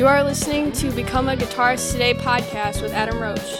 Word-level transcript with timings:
You 0.00 0.06
are 0.06 0.24
listening 0.24 0.72
to 0.72 0.90
Become 0.92 1.28
a 1.28 1.36
Guitarist 1.36 1.92
Today 1.92 2.14
podcast 2.14 2.80
with 2.80 2.90
Adam 2.94 3.20
Roach. 3.20 3.58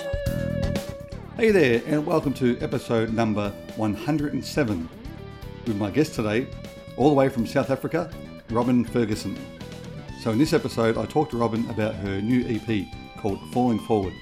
Hey 1.36 1.50
there, 1.50 1.82
and 1.84 2.06
welcome 2.06 2.32
to 2.32 2.58
episode 2.62 3.12
number 3.12 3.50
107 3.76 4.88
with 5.66 5.76
my 5.76 5.90
guest 5.90 6.14
today, 6.14 6.46
all 6.96 7.10
the 7.10 7.14
way 7.14 7.28
from 7.28 7.46
South 7.46 7.68
Africa, 7.68 8.10
Robin 8.48 8.86
Ferguson. 8.86 9.38
So, 10.22 10.30
in 10.30 10.38
this 10.38 10.54
episode, 10.54 10.96
I 10.96 11.04
talked 11.04 11.32
to 11.32 11.36
Robin 11.36 11.68
about 11.68 11.94
her 11.96 12.22
new 12.22 12.42
EP 12.48 12.86
called 13.18 13.38
Falling 13.52 13.80
Forward, 13.80 14.14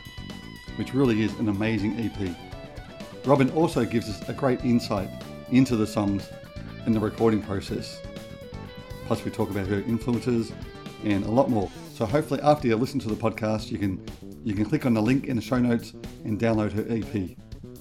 which 0.75 0.95
really 0.95 1.23
is 1.23 1.33
an 1.39 1.49
amazing 1.49 2.01
EP. 2.01 2.35
Robin 3.27 3.49
also 3.51 3.85
gives 3.85 4.09
us 4.09 4.29
a 4.29 4.33
great 4.33 4.65
insight 4.65 5.09
into 5.53 5.77
the 5.77 5.87
songs 5.87 6.29
and 6.85 6.93
the 6.93 6.99
recording 6.99 7.41
process. 7.41 8.03
Plus, 9.07 9.25
we 9.25 9.31
talk 9.31 9.51
about 9.51 9.69
her 9.69 9.83
influences 9.83 10.51
and 11.05 11.25
a 11.25 11.31
lot 11.31 11.49
more. 11.49 11.71
So, 11.99 12.07
hopefully, 12.07 12.41
after 12.43 12.69
you 12.69 12.77
listen 12.77 13.01
to 13.01 13.09
the 13.09 13.17
podcast, 13.17 13.73
you 13.73 13.79
can 13.79 14.01
you 14.45 14.55
can 14.55 14.65
click 14.65 14.87
on 14.87 14.95
the 14.95 15.03
link 15.03 15.25
in 15.25 15.35
the 15.35 15.43
show 15.43 15.59
notes 15.59 15.95
and 16.25 16.39
download 16.39 16.71
her 16.71 16.87
EP. 16.89 17.37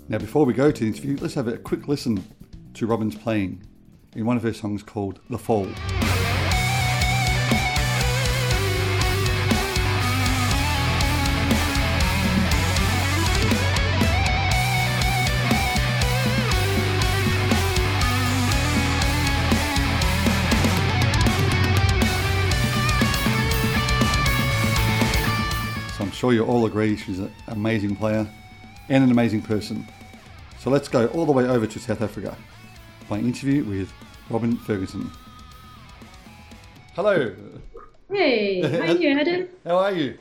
Now, 0.09 0.17
before 0.17 0.43
we 0.43 0.55
go 0.55 0.71
to 0.71 0.79
the 0.79 0.87
interview, 0.87 1.17
let's 1.21 1.35
have 1.35 1.47
a 1.47 1.55
quick 1.55 1.87
listen 1.87 2.23
to 2.73 2.87
Robin's 2.87 3.13
playing 3.13 3.61
in 4.15 4.25
one 4.25 4.35
of 4.35 4.41
her 4.41 4.53
songs 4.53 4.81
called 4.81 5.19
The 5.29 5.37
Fall. 5.37 5.67
Sure 26.27 26.33
you 26.33 26.43
all 26.43 26.65
agree 26.65 26.97
she's 26.97 27.19
an 27.19 27.33
amazing 27.47 27.95
player 27.95 28.27
and 28.89 29.01
an 29.01 29.11
amazing 29.11 29.41
person. 29.41 29.87
So 30.59 30.69
let's 30.69 30.89
go 30.89 31.07
all 31.07 31.25
the 31.25 31.31
way 31.31 31.45
over 31.45 31.65
to 31.65 31.79
South 31.79 32.01
Africa. 32.01 32.35
My 33.09 33.17
interview 33.17 33.63
with 33.63 33.93
Robin 34.29 34.57
Ferguson. 34.57 35.09
Hello. 36.95 37.33
Hey, 38.11 38.61
how 38.61 38.91
are 38.93 38.97
you, 38.97 39.17
Adam? 39.17 39.47
How 39.65 39.77
are 39.77 39.93
you? 39.93 40.17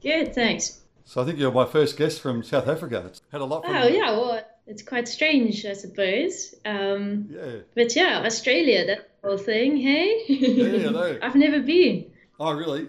Good, 0.00 0.32
thanks. 0.32 0.80
So 1.04 1.22
I 1.22 1.24
think 1.24 1.40
you're 1.40 1.50
my 1.50 1.66
first 1.66 1.96
guest 1.96 2.20
from 2.20 2.44
South 2.44 2.68
Africa. 2.68 3.04
It's 3.06 3.20
had 3.32 3.40
a 3.40 3.44
lot 3.44 3.64
from 3.64 3.74
Oh, 3.74 3.88
yeah, 3.88 4.12
well, 4.12 4.40
it's 4.68 4.82
quite 4.82 5.08
strange, 5.08 5.64
I 5.66 5.72
suppose. 5.72 6.54
Um, 6.64 7.28
Yeah. 7.30 7.62
but 7.74 7.96
yeah, 7.96 8.22
Australia, 8.24 8.86
that 8.86 9.10
whole 9.24 9.38
thing, 9.38 9.76
hey? 9.76 10.22
Yeah, 10.28 10.88
I 10.88 10.92
know. 10.92 11.18
I've 11.22 11.34
never 11.34 11.58
been. 11.60 12.12
Oh 12.38 12.52
really? 12.52 12.88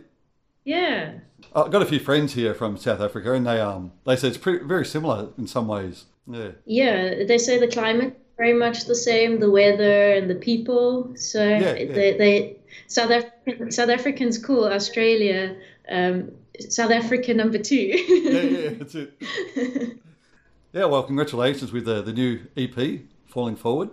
Yeah. 0.66 1.14
I've 1.56 1.72
got 1.72 1.82
a 1.82 1.86
few 1.86 2.00
friends 2.00 2.34
here 2.34 2.54
from 2.54 2.78
South 2.78 3.02
Africa 3.02 3.34
and 3.34 3.46
they 3.46 3.60
um 3.60 3.92
they 4.06 4.16
say 4.16 4.28
it's 4.28 4.38
pretty 4.38 4.66
very 4.66 4.86
similar 4.86 5.30
in 5.38 5.48
some 5.48 5.68
ways. 5.68 6.06
Yeah. 6.28 6.52
Yeah, 6.66 7.24
they 7.26 7.38
say 7.38 7.60
the 7.60 7.68
climate 7.68 8.20
very 8.38 8.54
much 8.54 8.86
the 8.86 8.96
same, 8.96 9.40
the 9.40 9.52
weather 9.52 10.14
and 10.14 10.30
the 10.30 10.36
people. 10.36 11.14
So 11.16 11.44
Yeah, 11.44 11.74
yeah. 11.76 11.94
they, 11.94 12.18
they 12.18 12.58
South 12.88 13.12
African 13.12 13.72
South 13.72 13.90
African's 13.90 14.38
cool, 14.38 14.66
Australia, 14.66 15.56
um, 15.90 16.32
South 16.60 16.92
Africa 16.92 17.34
number 17.34 17.58
two. 17.58 17.76
Yeah, 18.10 18.42
yeah, 18.42 18.70
that's 18.78 18.96
it. 18.96 20.00
Yeah, 20.72 20.86
well 20.86 21.02
congratulations 21.02 21.72
with 21.72 21.86
the, 21.86 22.04
the 22.04 22.14
new 22.14 22.42
EP, 22.56 23.02
Falling 23.28 23.56
Forward. 23.56 23.90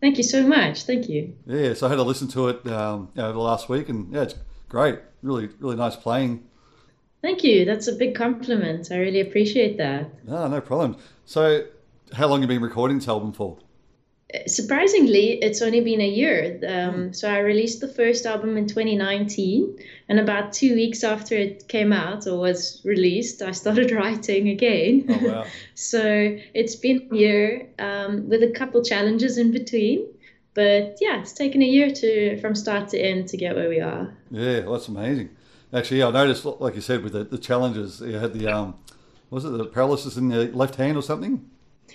Thank 0.00 0.18
you 0.18 0.24
so 0.24 0.46
much. 0.46 0.82
Thank 0.84 1.08
you. 1.08 1.34
Yeah, 1.46 1.72
so 1.72 1.86
I 1.86 1.90
had 1.90 1.96
to 1.96 2.02
listen 2.02 2.28
to 2.28 2.48
it 2.48 2.66
um, 2.68 3.08
know, 3.14 3.32
the 3.32 3.38
last 3.38 3.68
week, 3.68 3.88
and 3.88 4.12
yeah, 4.12 4.22
it's 4.22 4.34
great. 4.68 4.98
Really, 5.22 5.48
really 5.58 5.76
nice 5.76 5.96
playing. 5.96 6.44
Thank 7.26 7.42
you. 7.42 7.64
That's 7.64 7.88
a 7.88 7.92
big 7.92 8.14
compliment. 8.14 8.92
I 8.92 8.98
really 8.98 9.20
appreciate 9.20 9.78
that. 9.78 10.24
No, 10.28 10.46
no 10.46 10.60
problem. 10.60 10.96
So, 11.24 11.64
how 12.12 12.28
long 12.28 12.40
have 12.40 12.48
you 12.48 12.56
been 12.56 12.62
recording 12.62 12.98
this 12.98 13.08
album 13.08 13.32
for? 13.32 13.58
Surprisingly, 14.46 15.42
it's 15.42 15.60
only 15.60 15.80
been 15.80 16.00
a 16.00 16.08
year. 16.08 16.60
Um, 16.68 17.12
so 17.12 17.28
I 17.28 17.38
released 17.38 17.80
the 17.80 17.88
first 17.88 18.26
album 18.26 18.56
in 18.56 18.68
2019, 18.68 19.76
and 20.08 20.20
about 20.20 20.52
two 20.52 20.76
weeks 20.76 21.02
after 21.02 21.34
it 21.34 21.66
came 21.66 21.92
out 21.92 22.28
or 22.28 22.38
was 22.38 22.80
released, 22.84 23.42
I 23.42 23.50
started 23.50 23.90
writing 24.00 24.48
again. 24.50 25.06
Oh 25.08 25.28
wow! 25.28 25.46
so 25.74 26.00
it's 26.54 26.76
been 26.76 27.08
a 27.10 27.16
year 27.16 27.68
um, 27.80 28.28
with 28.28 28.44
a 28.44 28.52
couple 28.52 28.84
challenges 28.84 29.36
in 29.36 29.50
between. 29.50 30.06
But 30.54 30.98
yeah, 31.00 31.22
it's 31.22 31.32
taken 31.32 31.60
a 31.60 31.66
year 31.66 31.90
to 31.90 32.40
from 32.40 32.54
start 32.54 32.88
to 32.90 32.98
end 33.00 33.26
to 33.30 33.36
get 33.36 33.56
where 33.56 33.68
we 33.68 33.80
are. 33.80 34.16
yeah, 34.30 34.60
well, 34.60 34.74
that's 34.74 34.86
amazing. 34.86 35.30
Actually, 35.76 35.98
yeah, 35.98 36.08
I 36.08 36.10
noticed, 36.10 36.46
like 36.46 36.74
you 36.74 36.80
said, 36.80 37.02
with 37.02 37.12
the, 37.12 37.24
the 37.24 37.36
challenges, 37.36 38.00
you 38.00 38.14
had 38.14 38.32
the 38.32 38.48
um, 38.48 38.76
was 39.28 39.44
it 39.44 39.50
the 39.50 39.66
paralysis 39.66 40.16
in 40.16 40.28
the 40.28 40.46
left 40.52 40.76
hand 40.76 40.96
or 40.96 41.02
something? 41.02 41.50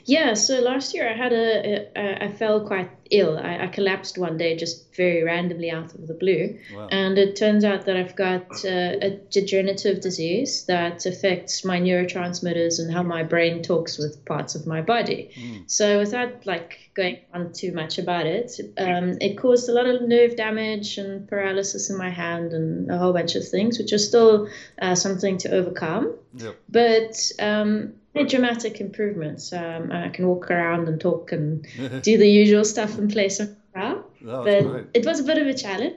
Yeah, 0.06 0.34
so 0.34 0.60
last 0.62 0.94
year 0.96 1.08
I 1.10 1.14
had 1.16 1.32
a, 1.34 1.66
a, 1.68 1.92
a 1.96 2.24
I 2.26 2.32
fell 2.32 2.66
quite 2.66 2.90
ill. 3.12 3.38
I, 3.38 3.66
I 3.66 3.68
collapsed 3.68 4.18
one 4.18 4.38
day 4.38 4.56
just 4.56 4.96
very 4.96 5.22
randomly 5.24 5.70
out 5.70 5.94
of 5.94 6.08
the 6.08 6.14
blue, 6.14 6.58
Wow. 6.74 6.88
and 6.92 7.18
it 7.18 7.36
turns 7.36 7.64
out 7.64 7.86
that 7.86 7.98
I've 7.98 8.16
got 8.16 8.66
uh, 8.66 8.96
a 9.08 9.20
degenerative 9.30 10.02
disease 10.02 10.64
that 10.66 11.06
affects 11.06 11.64
my 11.66 11.80
neurotransmitters 11.80 12.80
and 12.80 12.92
how 12.92 13.04
my 13.04 13.24
brain 13.24 13.62
talks 13.62 13.98
with 13.98 14.24
parts 14.26 14.56
of 14.56 14.66
my 14.66 14.82
body. 14.82 15.30
So 15.68 16.00
without 16.00 16.46
like 16.46 16.90
going 16.94 17.20
on 17.34 17.54
too 17.54 17.72
much 17.74 17.98
about 17.98 18.26
it, 18.26 18.52
um, 18.78 19.18
it 19.22 19.38
caused 19.38 19.70
a 19.70 19.74
lot 19.74 19.86
of 19.88 20.02
nerve 20.02 20.36
damage 20.36 20.98
and 20.98 21.28
paralysis 21.28 21.90
in 21.90 21.98
my 21.98 22.10
hand 22.10 22.54
and 22.54 22.90
a 22.90 22.98
whole 22.98 23.14
bunch 23.14 23.36
of 23.36 23.48
things, 23.48 23.78
which 23.78 23.94
are 23.94 23.98
still 24.00 24.48
uh, 24.82 24.96
something 24.96 25.38
to 25.40 25.52
overcome 25.52 26.14
Yep. 26.38 26.56
but 26.70 27.32
um, 27.40 27.94
made 28.14 28.28
dramatic 28.30 28.82
improvements. 28.82 29.54
Um, 29.54 29.92
I 29.92 30.10
can 30.10 30.28
walk 30.28 30.50
around 30.52 30.88
and 30.88 31.00
talk 31.00 31.32
and 31.32 31.66
do 32.04 32.18
the 32.18 32.28
usual 32.28 32.64
stuff 32.66 32.98
and 32.98 33.12
play 33.12 33.30
some 33.30 33.56
guitar. 33.74 34.04
Oh, 34.28 34.44
But 34.44 34.64
great. 34.64 34.86
it 34.94 35.06
was 35.06 35.20
a 35.20 35.24
bit 35.24 35.38
of 35.38 35.48
a 35.48 35.54
challenge, 35.54 35.96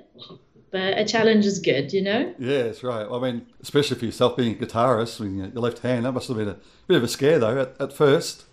but 0.70 0.98
a 0.98 1.04
challenge 1.04 1.44
is 1.46 1.58
good, 1.58 1.92
you 1.92 2.02
know? 2.02 2.34
Yeah, 2.38 2.64
that's 2.64 2.82
right. 2.82 3.06
I 3.10 3.18
mean, 3.18 3.46
especially 3.60 3.98
for 3.98 4.04
yourself 4.06 4.36
being 4.36 4.52
a 4.54 4.58
guitarist 4.66 5.20
with 5.20 5.32
your 5.34 5.48
left 5.48 5.80
hand, 5.80 6.04
that 6.04 6.12
must 6.12 6.28
have 6.28 6.36
been 6.36 6.48
a 6.48 6.56
bit 6.86 6.96
of 6.96 7.02
a 7.02 7.08
scare 7.08 7.38
though 7.38 7.60
at, 7.62 7.74
at 7.80 7.92
first. 7.92 8.44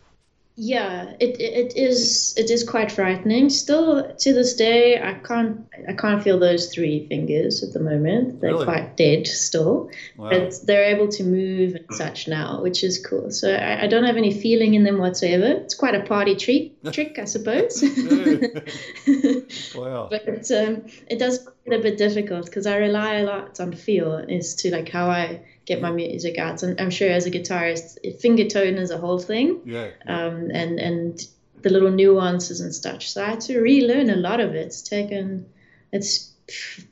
Yeah, 0.57 1.13
it, 1.19 1.39
it 1.39 1.77
is 1.77 2.35
it 2.37 2.51
is 2.51 2.63
quite 2.63 2.91
frightening. 2.91 3.49
Still 3.49 4.13
to 4.13 4.33
this 4.33 4.53
day, 4.55 5.01
I 5.01 5.13
can't 5.13 5.65
I 5.87 5.93
can't 5.93 6.21
feel 6.21 6.37
those 6.39 6.73
three 6.73 7.07
fingers 7.07 7.63
at 7.63 7.71
the 7.73 7.79
moment. 7.79 8.41
They're 8.41 8.51
Really? 8.51 8.65
quite 8.65 8.97
dead 8.97 9.27
still, 9.27 9.89
Wow. 10.17 10.29
but 10.29 10.53
they're 10.65 10.83
able 10.83 11.07
to 11.07 11.23
move 11.23 11.75
and 11.75 11.85
such 11.95 12.27
now, 12.27 12.61
which 12.61 12.83
is 12.83 12.99
cool. 13.03 13.31
So 13.31 13.51
I, 13.53 13.83
I 13.83 13.87
don't 13.87 14.03
have 14.03 14.17
any 14.17 14.33
feeling 14.33 14.73
in 14.73 14.83
them 14.83 14.97
whatsoever. 14.99 15.45
It's 15.63 15.73
quite 15.73 15.95
a 15.95 16.01
party 16.03 16.35
trick, 16.35 16.73
trick 16.91 17.17
I 17.17 17.25
suppose. 17.25 17.81
Wow. 19.73 20.07
but 20.11 20.51
um, 20.51 20.83
it 21.07 21.17
does 21.17 21.39
get 21.65 21.79
a 21.79 21.81
bit 21.81 21.97
difficult 21.97 22.45
because 22.45 22.67
I 22.67 22.75
rely 22.77 23.15
a 23.15 23.23
lot 23.25 23.59
on 23.59 23.73
feel 23.73 24.23
as 24.29 24.55
to 24.55 24.71
like 24.71 24.89
how 24.89 25.09
I 25.09 25.41
get 25.65 25.81
my 25.81 25.91
music 25.91 26.37
out. 26.37 26.63
And 26.63 26.79
I'm 26.81 26.89
sure 26.89 27.09
as 27.09 27.25
a 27.25 27.31
guitarist, 27.31 28.19
finger 28.19 28.47
tone 28.47 28.75
is 28.77 28.91
a 28.91 28.97
whole 28.97 29.19
thing 29.19 29.61
Yeah. 29.65 29.89
um, 30.07 30.49
and 30.53 30.79
and 30.79 31.27
the 31.61 31.69
little 31.69 31.91
nuances 31.91 32.59
and 32.61 32.73
such. 32.73 33.11
So 33.11 33.23
I 33.23 33.29
had 33.29 33.41
to 33.41 33.59
relearn 33.61 34.09
a 34.09 34.15
lot 34.15 34.39
of 34.39 34.55
it. 34.55 34.65
It's 34.65 34.81
taken, 34.81 35.45
it's 35.91 36.31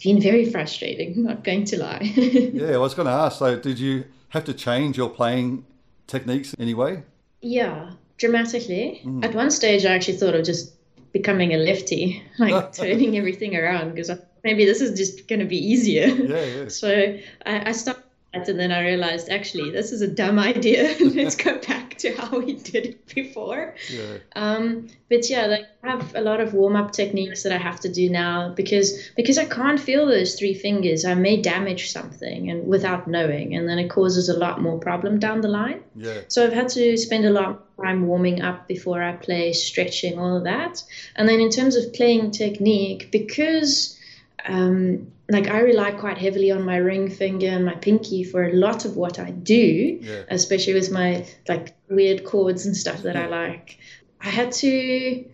been 0.03 0.21
very 0.21 0.45
frustrating. 0.45 1.23
Not 1.27 1.43
going 1.43 1.65
to 1.65 1.79
lie. 1.79 2.13
Yeah, 2.53 2.75
I 2.75 2.77
was 2.77 2.93
going 2.93 3.07
to 3.07 3.11
ask. 3.11 3.39
So, 3.39 3.57
did 3.59 3.79
you 3.79 4.03
have 4.29 4.43
to 4.45 4.53
change 4.53 4.95
your 4.97 5.09
playing 5.09 5.65
techniques 6.07 6.55
anyway? 6.59 7.03
yeah, 7.41 7.91
dramatically. 8.17 9.01
At 9.23 9.33
one 9.33 9.49
stage, 9.49 9.85
I 9.85 9.93
actually 9.95 10.17
thought 10.17 10.35
of 10.35 10.43
just 10.45 10.73
becoming 11.13 11.53
a 11.53 11.57
lefty, 11.57 12.21
like 12.39 12.73
turning 12.73 13.17
everything 13.17 13.55
around 13.55 13.95
because 13.95 14.11
maybe 14.43 14.65
this 14.65 14.81
is 14.81 14.97
just 14.97 15.27
going 15.27 15.39
to 15.39 15.45
be 15.45 15.57
easier. 15.57 16.07
Yeah, 16.07 16.45
yeah. 16.45 16.67
So 16.67 17.17
I, 17.45 17.69
I 17.69 17.71
stopped 17.71 18.03
that 18.33 18.47
and 18.47 18.59
then 18.59 18.71
I 18.71 18.81
realized 18.81 19.29
actually 19.29 19.71
this 19.71 19.91
is 19.91 20.01
a 20.01 20.07
dumb 20.07 20.37
idea. 20.37 20.95
Let's 21.01 21.35
go 21.35 21.57
back 21.59 21.97
to 21.99 22.15
how 22.15 22.39
we 22.39 22.53
did 22.53 22.85
it 22.85 23.15
before. 23.15 23.75
Yeah. 23.91 24.17
Um, 24.35 24.87
but 25.09 25.29
yeah, 25.29 25.47
like 25.47 25.65
I 25.83 25.89
have 25.89 26.15
a 26.15 26.21
lot 26.21 26.39
of 26.39 26.53
warm 26.53 26.75
up 26.75 26.91
techniques 26.91 27.43
that 27.43 27.51
I 27.51 27.57
have 27.57 27.79
to 27.81 27.89
do 27.89 28.09
now 28.09 28.53
because 28.53 29.09
because 29.15 29.37
I 29.37 29.45
can't 29.45 29.79
feel 29.79 30.05
those 30.05 30.35
three 30.35 30.53
fingers. 30.53 31.05
I 31.05 31.15
may 31.15 31.41
damage 31.41 31.91
something 31.91 32.51
and 32.51 32.67
without 32.67 33.07
knowing, 33.07 33.55
and 33.55 33.67
then 33.67 33.79
it 33.79 33.89
causes 33.89 34.29
a 34.29 34.37
lot 34.37 34.61
more 34.61 34.77
problem 34.77 35.17
down 35.19 35.41
the 35.41 35.47
line. 35.47 35.81
Yeah. 35.95 36.21
So 36.27 36.45
I've 36.45 36.53
had 36.53 36.69
to 36.69 36.97
spend 36.97 37.25
a 37.25 37.31
lot 37.31 37.45
of 37.45 37.57
time 37.81 38.05
warming 38.05 38.41
up 38.41 38.67
before 38.67 39.01
I 39.01 39.13
play, 39.13 39.53
stretching, 39.53 40.19
all 40.19 40.37
of 40.37 40.43
that. 40.43 40.83
And 41.15 41.27
then 41.27 41.39
in 41.39 41.49
terms 41.49 41.75
of 41.75 41.93
playing 41.93 42.31
technique, 42.31 43.09
because 43.11 43.97
um, 44.45 45.11
like 45.29 45.47
I 45.47 45.59
rely 45.59 45.91
quite 45.91 46.17
heavily 46.17 46.51
on 46.51 46.63
my 46.65 46.77
ring 46.77 47.09
finger 47.09 47.47
and 47.47 47.65
my 47.65 47.75
pinky 47.75 48.23
for 48.23 48.43
a 48.45 48.53
lot 48.53 48.85
of 48.85 48.97
what 48.97 49.19
I 49.19 49.29
do, 49.29 49.99
Yeah. 50.01 50.23
especially 50.29 50.73
with 50.73 50.91
my 50.91 51.25
like 51.47 51.75
weird 51.89 52.23
chords 52.23 52.65
and 52.65 52.75
stuff 52.75 53.03
that 53.03 53.15
I 53.15 53.27
like. 53.27 53.77
I 54.21 54.29
had 54.29 54.51
to 54.53 55.25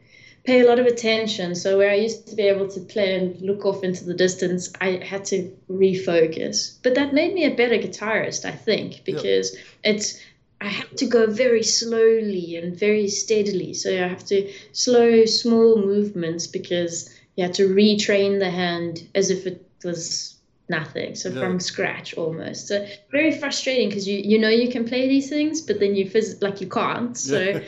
pay 0.43 0.61
a 0.61 0.67
lot 0.67 0.79
of 0.79 0.85
attention. 0.85 1.55
So 1.55 1.77
where 1.77 1.89
I 1.89 1.95
used 1.95 2.27
to 2.27 2.35
be 2.35 2.43
able 2.43 2.67
to 2.69 2.79
play 2.81 3.15
and 3.15 3.41
look 3.41 3.65
off 3.65 3.83
into 3.83 4.05
the 4.05 4.13
distance, 4.13 4.71
I 4.79 5.01
had 5.03 5.25
to 5.25 5.51
refocus. 5.69 6.77
But 6.83 6.95
that 6.95 7.13
made 7.13 7.33
me 7.33 7.45
a 7.45 7.55
better 7.55 7.77
guitarist, 7.77 8.45
I 8.45 8.51
think, 8.51 9.03
because 9.05 9.55
yep. 9.55 9.95
it's 9.95 10.19
I 10.61 10.67
have 10.67 10.95
to 10.97 11.05
go 11.05 11.27
very 11.27 11.63
slowly 11.63 12.55
and 12.55 12.77
very 12.77 13.07
steadily. 13.07 13.73
So 13.73 13.91
I 13.91 14.07
have 14.07 14.25
to 14.25 14.51
slow 14.71 15.25
small 15.25 15.77
movements 15.77 16.47
because 16.47 17.09
you 17.35 17.43
have 17.43 17.53
to 17.53 17.67
retrain 17.67 18.39
the 18.39 18.49
hand 18.49 19.07
as 19.13 19.29
if 19.29 19.45
it 19.45 19.64
was 19.85 20.35
nothing. 20.69 21.15
So 21.15 21.31
from 21.31 21.59
scratch 21.59 22.15
almost. 22.15 22.67
So 22.67 22.85
very 23.11 23.37
frustrating 23.37 23.89
because 23.89 24.07
you 24.07 24.17
you 24.17 24.39
know 24.39 24.49
you 24.49 24.69
can 24.71 24.85
play 24.85 25.07
these 25.07 25.29
things 25.29 25.61
but 25.61 25.79
then 25.79 25.95
you 25.95 26.05
phys- 26.05 26.41
like 26.41 26.61
you 26.61 26.67
can't. 26.67 27.17
So 27.17 27.39
yeah, 27.39 27.59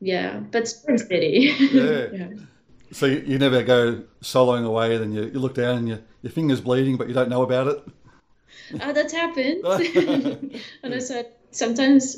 yeah 0.00 0.40
but 0.50 0.68
steady. 0.68 1.54
Yeah. 1.72 2.06
yeah. 2.12 2.28
so 2.92 3.06
you, 3.06 3.22
you, 3.26 3.38
never 3.38 3.62
go 3.62 4.02
soloing 4.22 4.64
away 4.64 4.96
then 4.96 5.12
you, 5.12 5.24
you 5.24 5.40
look 5.40 5.54
down 5.54 5.78
and 5.78 5.88
your, 5.88 5.98
your 6.22 6.32
fingers 6.32 6.60
bleeding 6.60 6.96
but 6.96 7.08
you 7.08 7.14
don't 7.14 7.28
know 7.28 7.42
about 7.42 7.66
it? 7.66 7.84
Oh 8.80 8.92
that's 8.92 9.12
happened 9.12 9.64
and 10.84 10.94
i 10.94 10.98
said 10.98 11.32
sometimes 11.50 12.16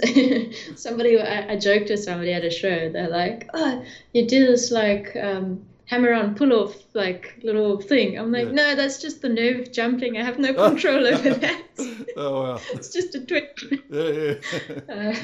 somebody 0.76 1.19
I, 1.20 1.53
I 1.53 1.56
joked 1.58 1.91
with 1.91 2.03
somebody 2.03 2.32
at 2.32 2.44
a 2.44 2.50
show. 2.50 2.91
They're 2.91 3.08
like 3.08 3.49
oh 3.55 3.85
you 4.12 4.26
do 4.26 4.47
this 4.47 4.70
like 4.70 5.17
um 5.17 5.67
hammer 5.87 6.12
on 6.12 6.35
pull 6.35 6.53
off 6.53 6.75
like 6.94 7.38
little 7.43 7.81
thing. 7.81 8.19
I'm 8.19 8.31
like, 8.33 8.47
yeah. 8.47 8.53
no, 8.53 8.75
that's 8.75 9.00
just 9.00 9.23
the 9.23 9.29
nerve 9.29 9.73
jumping. 9.73 10.19
I 10.19 10.25
have 10.25 10.38
no 10.38 10.53
control 10.69 11.06
over 11.06 11.35
that. 11.35 11.62
oh 12.17 12.43
wow! 12.43 12.61
it's 12.73 12.93
just 12.93 13.15
a 13.15 13.25
twitch. 13.25 13.65
Yeah, 13.91 14.03
yeah. 14.03 14.35
uh, 14.88 15.15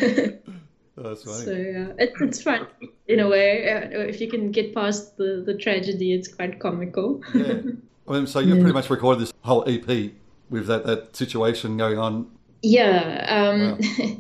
oh, 0.99 1.03
that's 1.03 1.25
funny. 1.25 1.45
So 1.45 1.53
yeah, 1.53 1.93
it, 1.99 2.13
it's 2.21 2.43
fun 2.43 2.67
in 3.09 3.21
a 3.21 3.29
way. 3.29 3.71
Uh, 3.71 3.99
if 4.01 4.21
you 4.21 4.29
can 4.29 4.51
get 4.51 4.75
past 4.75 5.17
the 5.17 5.43
the 5.45 5.55
tragedy, 5.55 6.13
it's 6.15 6.29
quite 6.29 6.59
comical. 6.59 7.23
yeah. 7.35 7.61
I 8.09 8.15
mean, 8.15 8.27
so 8.27 8.41
you 8.41 8.57
pretty 8.57 8.73
much 8.73 8.91
recorded 8.91 9.23
this 9.23 9.33
whole 9.43 9.65
EP 9.69 10.13
with 10.51 10.67
that 10.67 10.87
that 10.87 11.15
situation 11.17 11.77
going 11.77 11.99
on. 11.99 12.31
Yeah. 12.63 13.27
Um, 13.29 13.79
wow. 13.99 14.17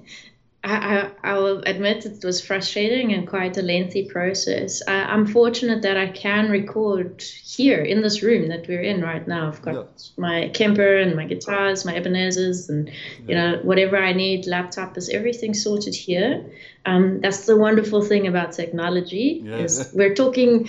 I, 0.64 1.10
I, 1.24 1.38
will 1.38 1.58
admit 1.66 2.06
it 2.06 2.24
was 2.24 2.40
frustrating 2.40 3.12
and 3.12 3.26
quite 3.26 3.56
a 3.56 3.62
lengthy 3.62 4.08
process. 4.08 4.80
I, 4.86 5.12
am 5.12 5.26
fortunate 5.26 5.82
that 5.82 5.96
I 5.96 6.06
can 6.06 6.50
record 6.50 7.20
here 7.20 7.82
in 7.82 8.00
this 8.00 8.22
room 8.22 8.48
that 8.48 8.68
we're 8.68 8.82
in 8.82 9.02
right 9.02 9.26
now. 9.26 9.48
I've 9.48 9.60
got 9.60 9.74
yeah. 9.74 9.82
my 10.16 10.50
Kemper 10.54 10.98
and 10.98 11.16
my 11.16 11.26
guitars, 11.26 11.84
my 11.84 11.94
Ebenezers, 11.94 12.68
and 12.68 12.92
you 13.26 13.34
know 13.34 13.58
whatever 13.62 13.96
I 13.96 14.12
need. 14.12 14.46
Laptop 14.46 14.96
is 14.96 15.08
everything 15.08 15.52
sorted 15.52 15.96
here. 15.96 16.46
Um, 16.86 17.20
that's 17.20 17.44
the 17.46 17.56
wonderful 17.56 18.02
thing 18.02 18.28
about 18.28 18.52
technology 18.52 19.42
yeah. 19.44 19.56
is 19.56 19.90
we're 19.94 20.14
talking 20.14 20.68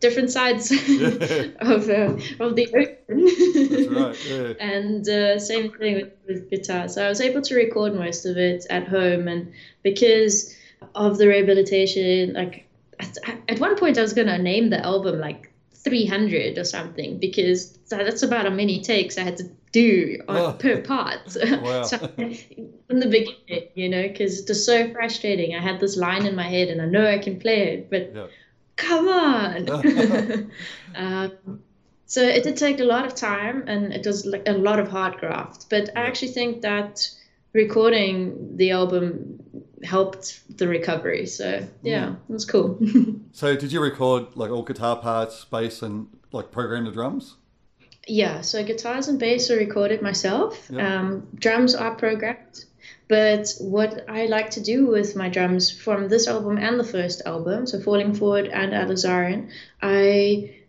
different 0.00 0.30
sides 0.30 0.70
of 1.60 1.88
uh, 1.88 2.16
of 2.40 2.56
the 2.56 2.66
ocean. 2.74 3.94
right. 3.94 4.26
Yeah. 4.26 4.52
and 4.60 5.08
uh, 5.08 5.38
same 5.38 5.70
thing 5.72 5.94
with, 5.96 6.12
with 6.26 6.50
guitar. 6.50 6.88
So 6.88 7.04
I 7.04 7.08
was 7.08 7.20
able 7.20 7.42
to 7.42 7.54
record 7.54 7.94
most 7.94 8.26
of 8.26 8.36
it 8.36 8.66
at 8.70 8.88
home, 8.88 9.28
and 9.28 9.52
because 9.82 10.54
of 10.94 11.18
the 11.18 11.28
rehabilitation, 11.28 12.32
like 12.32 12.66
at, 12.98 13.16
at 13.48 13.60
one 13.60 13.76
point 13.76 13.98
I 13.98 14.02
was 14.02 14.14
gonna 14.14 14.38
name 14.38 14.70
the 14.70 14.84
album 14.84 15.20
like 15.20 15.52
300 15.74 16.58
or 16.58 16.64
something 16.64 17.18
because 17.18 17.78
that's 17.88 18.22
about 18.22 18.44
how 18.44 18.50
many 18.50 18.82
takes 18.82 19.16
I 19.16 19.22
had 19.22 19.38
to 19.38 19.50
do 19.72 20.20
on, 20.28 20.36
oh. 20.36 20.52
per 20.52 20.82
part. 20.82 21.36
Wow. 21.62 21.84
so, 21.84 21.96
in 22.18 22.98
the 23.00 23.06
beginning, 23.06 23.68
you 23.74 23.88
know, 23.88 24.02
because 24.02 24.40
it 24.40 24.48
was 24.48 24.64
so 24.66 24.92
frustrating. 24.92 25.54
I 25.54 25.60
had 25.60 25.80
this 25.80 25.96
line 25.96 26.26
in 26.26 26.34
my 26.34 26.48
head 26.48 26.68
and 26.68 26.82
I 26.82 26.86
know 26.86 27.06
I 27.06 27.18
can 27.18 27.38
play 27.38 27.74
it, 27.74 27.90
but 27.90 28.12
yeah 28.14 28.26
come 28.80 29.08
on. 29.08 30.50
um, 30.94 31.60
so 32.06 32.22
it 32.22 32.42
did 32.42 32.56
take 32.56 32.80
a 32.80 32.84
lot 32.84 33.04
of 33.06 33.14
time 33.14 33.64
and 33.68 33.92
it 33.92 34.04
was 34.04 34.26
like 34.26 34.48
a 34.48 34.52
lot 34.52 34.80
of 34.80 34.88
hard 34.88 35.18
graft. 35.18 35.66
But 35.70 35.90
I 35.96 36.00
actually 36.02 36.32
think 36.32 36.62
that 36.62 37.08
recording 37.52 38.56
the 38.56 38.72
album 38.72 39.40
helped 39.84 40.58
the 40.58 40.66
recovery. 40.68 41.26
So 41.26 41.66
yeah, 41.82 42.06
mm. 42.06 42.14
it 42.14 42.32
was 42.32 42.44
cool. 42.44 42.78
so 43.32 43.56
did 43.56 43.72
you 43.72 43.80
record 43.80 44.26
like 44.34 44.50
all 44.50 44.62
guitar 44.62 44.96
parts, 44.96 45.44
bass, 45.44 45.82
and 45.82 46.08
like 46.32 46.50
program 46.50 46.84
the 46.84 46.92
drums? 46.92 47.36
Yeah, 48.06 48.40
so 48.40 48.64
guitars 48.64 49.08
and 49.08 49.18
bass 49.18 49.50
are 49.50 49.56
recorded 49.56 50.02
myself. 50.02 50.70
Yep. 50.70 50.82
Um, 50.82 51.28
drums 51.34 51.74
are 51.74 51.94
programmed. 51.94 52.64
But 53.08 53.52
what 53.58 54.08
I 54.08 54.26
like 54.26 54.50
to 54.50 54.60
do 54.60 54.86
with 54.86 55.16
my 55.16 55.28
drums 55.28 55.70
from 55.70 56.08
this 56.08 56.28
album 56.28 56.58
and 56.58 56.78
the 56.78 56.84
first 56.84 57.22
album, 57.26 57.66
so 57.66 57.80
Falling 57.80 58.14
Forward 58.14 58.46
and 58.46 58.72
Alizarin, 58.72 59.50
I 59.82 60.59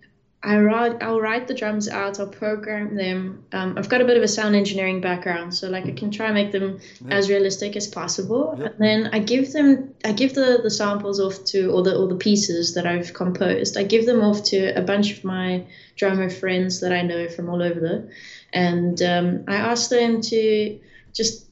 I 0.44 0.58
write, 0.58 1.04
I'll 1.04 1.22
write 1.22 1.48
the 1.48 1.54
drums 1.54 1.88
out, 1.88 2.20
I'll 2.20 2.26
program 2.26 2.96
them. 2.96 3.44
Um, 3.52 3.78
I've 3.78 3.90
got 3.90 4.02
a 4.02 4.06
bit 4.06 4.18
of 4.18 4.24
a 4.24 4.28
sound 4.28 4.56
engineering 4.56 5.00
background, 5.00 5.54
so 5.54 5.70
like 5.70 5.86
I 5.86 5.92
can 5.92 6.10
try 6.10 6.26
and 6.26 6.34
make 6.34 6.52
them 6.52 6.80
yeah. 7.06 7.14
as 7.14 7.30
realistic 7.30 7.76
as 7.76 7.88
possible. 7.88 8.52
And 8.52 8.74
then 8.80 9.10
I 9.14 9.20
give 9.20 9.54
them, 9.54 9.94
I 10.04 10.14
give 10.14 10.34
the, 10.34 10.60
the 10.64 10.72
samples 10.72 11.20
off 11.20 11.44
to, 11.46 11.70
all 11.72 11.84
the, 11.84 11.96
or 11.96 12.08
the 12.08 12.16
pieces 12.16 12.74
that 12.74 12.88
I've 12.88 13.14
composed, 13.14 13.78
I 13.78 13.84
give 13.84 14.08
them 14.08 14.22
off 14.22 14.44
to 14.46 14.76
a 14.76 14.82
bunch 14.82 15.16
of 15.16 15.24
my 15.24 15.64
drummer 15.96 16.30
friends 16.30 16.80
that 16.80 16.92
I 16.92 17.04
know 17.04 17.30
from 17.30 17.48
all 17.48 17.62
over 17.62 17.80
the, 17.80 18.10
and 18.52 19.00
um, 19.04 19.44
I 19.48 19.58
ask 19.58 19.92
them 19.92 20.22
to 20.22 20.80
just 21.14 21.51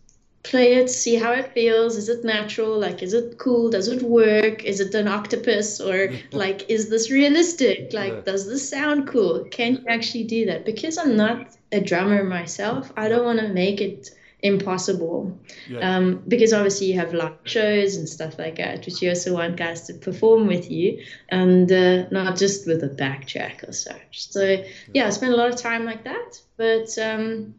play 0.49 0.73
it, 0.73 0.89
see 0.89 1.15
how 1.15 1.31
it 1.31 1.53
feels. 1.53 1.95
Is 1.95 2.09
it 2.09 2.23
natural? 2.23 2.79
Like, 2.79 3.03
is 3.03 3.13
it 3.13 3.37
cool? 3.37 3.69
Does 3.69 3.87
it 3.87 4.01
work? 4.01 4.63
Is 4.63 4.79
it 4.79 4.93
an 4.95 5.07
octopus? 5.07 5.79
Or 5.79 6.11
like, 6.31 6.69
is 6.69 6.89
this 6.89 7.11
realistic? 7.11 7.93
Like, 7.93 8.25
does 8.25 8.47
this 8.47 8.67
sound 8.67 9.07
cool? 9.07 9.45
Can 9.51 9.77
you 9.77 9.85
actually 9.87 10.25
do 10.25 10.45
that? 10.47 10.65
Because 10.65 10.97
I'm 10.97 11.15
not 11.15 11.55
a 11.71 11.79
drummer 11.79 12.23
myself, 12.23 12.91
I 12.97 13.07
don't 13.09 13.25
want 13.25 13.39
to 13.39 13.47
make 13.49 13.81
it 13.81 14.09
impossible. 14.41 15.37
Yeah. 15.69 15.79
Um, 15.79 16.23
because 16.27 16.53
obviously 16.53 16.87
you 16.87 16.99
have 16.99 17.13
live 17.13 17.33
shows 17.43 17.97
and 17.97 18.07
stuff 18.07 18.39
like 18.39 18.55
that, 18.57 18.85
which 18.85 19.01
you 19.01 19.09
also 19.09 19.33
want 19.33 19.57
guys 19.57 19.81
to 19.87 19.93
perform 19.93 20.47
with 20.47 20.71
you 20.71 21.03
and 21.29 21.71
uh, 21.71 22.07
not 22.09 22.37
just 22.37 22.65
with 22.65 22.83
a 22.83 22.89
backtrack 22.89 23.67
or 23.67 23.73
such. 23.73 24.29
So 24.31 24.63
yeah, 24.93 25.07
I 25.07 25.09
spent 25.09 25.33
a 25.33 25.35
lot 25.35 25.49
of 25.49 25.57
time 25.57 25.85
like 25.85 26.05
that. 26.05 26.41
But 26.57 26.97
um, 26.97 27.55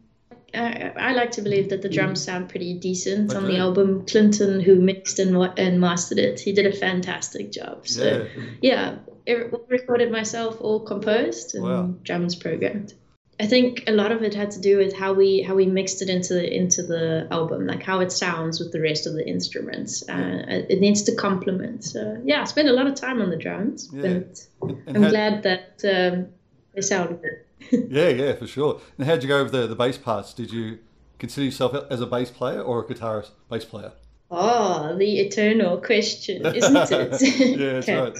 I, 0.53 0.91
I, 0.97 1.13
like 1.13 1.31
to 1.31 1.41
believe 1.41 1.69
that 1.69 1.81
the 1.81 1.89
drums 1.89 2.23
sound 2.23 2.49
pretty 2.49 2.73
decent 2.73 3.31
okay. 3.31 3.37
on 3.37 3.45
the 3.45 3.57
album. 3.57 4.05
Clinton, 4.05 4.59
who 4.59 4.75
mixed 4.75 5.19
and, 5.19 5.35
and 5.57 5.79
mastered 5.79 6.19
it, 6.19 6.39
he 6.39 6.51
did 6.51 6.65
a 6.65 6.73
fantastic 6.73 7.51
job. 7.51 7.87
So 7.87 8.27
yeah, 8.61 8.95
yeah 9.27 9.43
recorded 9.69 10.11
myself, 10.11 10.59
all 10.59 10.79
composed 10.79 11.55
and 11.55 11.63
wow. 11.63 11.93
drums 12.03 12.35
programmed. 12.35 12.93
I 13.39 13.47
think 13.47 13.85
a 13.87 13.91
lot 13.91 14.11
of 14.11 14.21
it 14.21 14.35
had 14.35 14.51
to 14.51 14.61
do 14.61 14.77
with 14.77 14.95
how 14.95 15.13
we 15.13 15.41
how 15.41 15.55
we 15.55 15.65
mixed 15.65 16.03
it 16.03 16.09
into 16.09 16.35
the, 16.35 16.55
into 16.55 16.83
the 16.83 17.27
album, 17.31 17.65
like 17.65 17.81
how 17.81 17.99
it 18.01 18.11
sounds 18.11 18.59
with 18.59 18.71
the 18.71 18.79
rest 18.79 19.07
of 19.07 19.13
the 19.13 19.27
instruments. 19.27 20.07
Uh, 20.07 20.43
it 20.69 20.79
needs 20.79 21.03
to 21.03 21.15
complement. 21.15 21.83
So 21.83 22.21
yeah, 22.23 22.41
I 22.41 22.43
spent 22.43 22.67
a 22.67 22.73
lot 22.73 22.85
of 22.85 22.93
time 22.93 23.19
on 23.19 23.31
the 23.31 23.37
drums, 23.37 23.89
yeah. 23.91 24.01
but 24.01 24.47
and 24.61 24.97
I'm 24.97 25.09
glad 25.09 25.43
that 25.43 25.81
um, 25.83 26.27
they 26.75 26.81
sound 26.81 27.19
good 27.21 27.39
yeah, 27.71 28.09
yeah, 28.09 28.33
for 28.33 28.47
sure. 28.47 28.81
And 28.97 29.07
how'd 29.07 29.23
you 29.23 29.29
go 29.29 29.43
with 29.43 29.51
the, 29.51 29.67
the 29.67 29.75
bass 29.75 29.97
parts? 29.97 30.33
Did 30.33 30.51
you 30.51 30.79
consider 31.19 31.45
yourself 31.45 31.75
as 31.89 32.01
a 32.01 32.05
bass 32.05 32.31
player 32.31 32.61
or 32.61 32.81
a 32.81 32.85
guitarist 32.85 33.31
bass 33.49 33.65
player? 33.65 33.93
Oh, 34.29 34.95
the 34.97 35.19
eternal 35.19 35.77
question, 35.77 36.45
isn't 36.55 36.91
it? 36.91 37.59
yeah, 37.59 37.79
that's 37.79 37.87
right. 37.87 38.17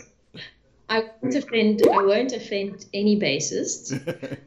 I 0.90 1.10
won't 1.22 1.36
offend. 1.36 1.82
I 1.88 2.02
won't 2.04 2.34
offend 2.34 2.86
any 2.94 3.18
bassists, 3.18 3.94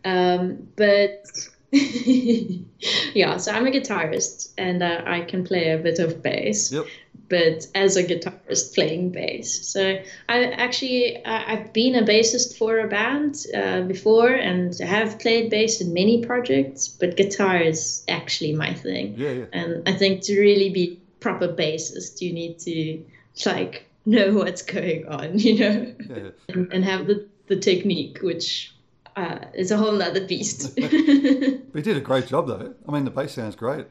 um, 0.04 0.68
but 0.76 1.24
yeah. 1.72 3.38
So 3.38 3.50
I'm 3.50 3.66
a 3.66 3.70
guitarist, 3.70 4.52
and 4.58 4.82
uh, 4.82 5.04
I 5.06 5.22
can 5.22 5.42
play 5.42 5.70
a 5.70 5.78
bit 5.78 6.00
of 6.00 6.22
bass. 6.22 6.70
Yep 6.70 6.84
but 7.28 7.66
as 7.74 7.96
a 7.96 8.04
guitarist 8.04 8.74
playing 8.74 9.10
bass. 9.10 9.66
So 9.66 9.98
I 10.28 10.44
actually 10.44 11.24
I've 11.24 11.72
been 11.72 11.94
a 11.94 12.02
bassist 12.02 12.56
for 12.58 12.78
a 12.80 12.88
band 12.88 13.46
uh, 13.54 13.82
before 13.82 14.28
and 14.28 14.76
have 14.78 15.18
played 15.18 15.50
bass 15.50 15.80
in 15.80 15.92
many 15.92 16.24
projects, 16.24 16.88
but 16.88 17.16
guitar 17.16 17.56
is 17.56 18.04
actually 18.08 18.52
my 18.52 18.74
thing. 18.74 19.14
Yeah, 19.16 19.30
yeah. 19.30 19.44
And 19.52 19.88
I 19.88 19.92
think 19.92 20.22
to 20.24 20.38
really 20.38 20.70
be 20.70 21.00
proper 21.20 21.48
bassist, 21.48 22.20
you 22.20 22.32
need 22.32 22.58
to 22.60 23.02
like 23.46 23.86
know 24.06 24.34
what's 24.34 24.62
going 24.62 25.08
on, 25.08 25.38
you 25.38 25.58
know, 25.58 25.94
yeah. 25.98 26.30
and, 26.48 26.72
and, 26.72 26.84
have 26.84 27.06
the 27.06 27.26
the 27.46 27.56
technique, 27.56 28.18
which 28.22 28.74
uh, 29.16 29.38
is 29.54 29.70
a 29.70 29.76
whole 29.76 30.00
other 30.02 30.26
beast. 30.26 30.74
but 30.80 30.92
you 30.92 31.82
did 31.82 31.96
a 31.96 32.00
great 32.00 32.26
job 32.26 32.48
though. 32.48 32.74
I 32.88 32.92
mean, 32.92 33.04
the 33.04 33.10
bass 33.10 33.32
sounds 33.32 33.56
great. 33.56 33.86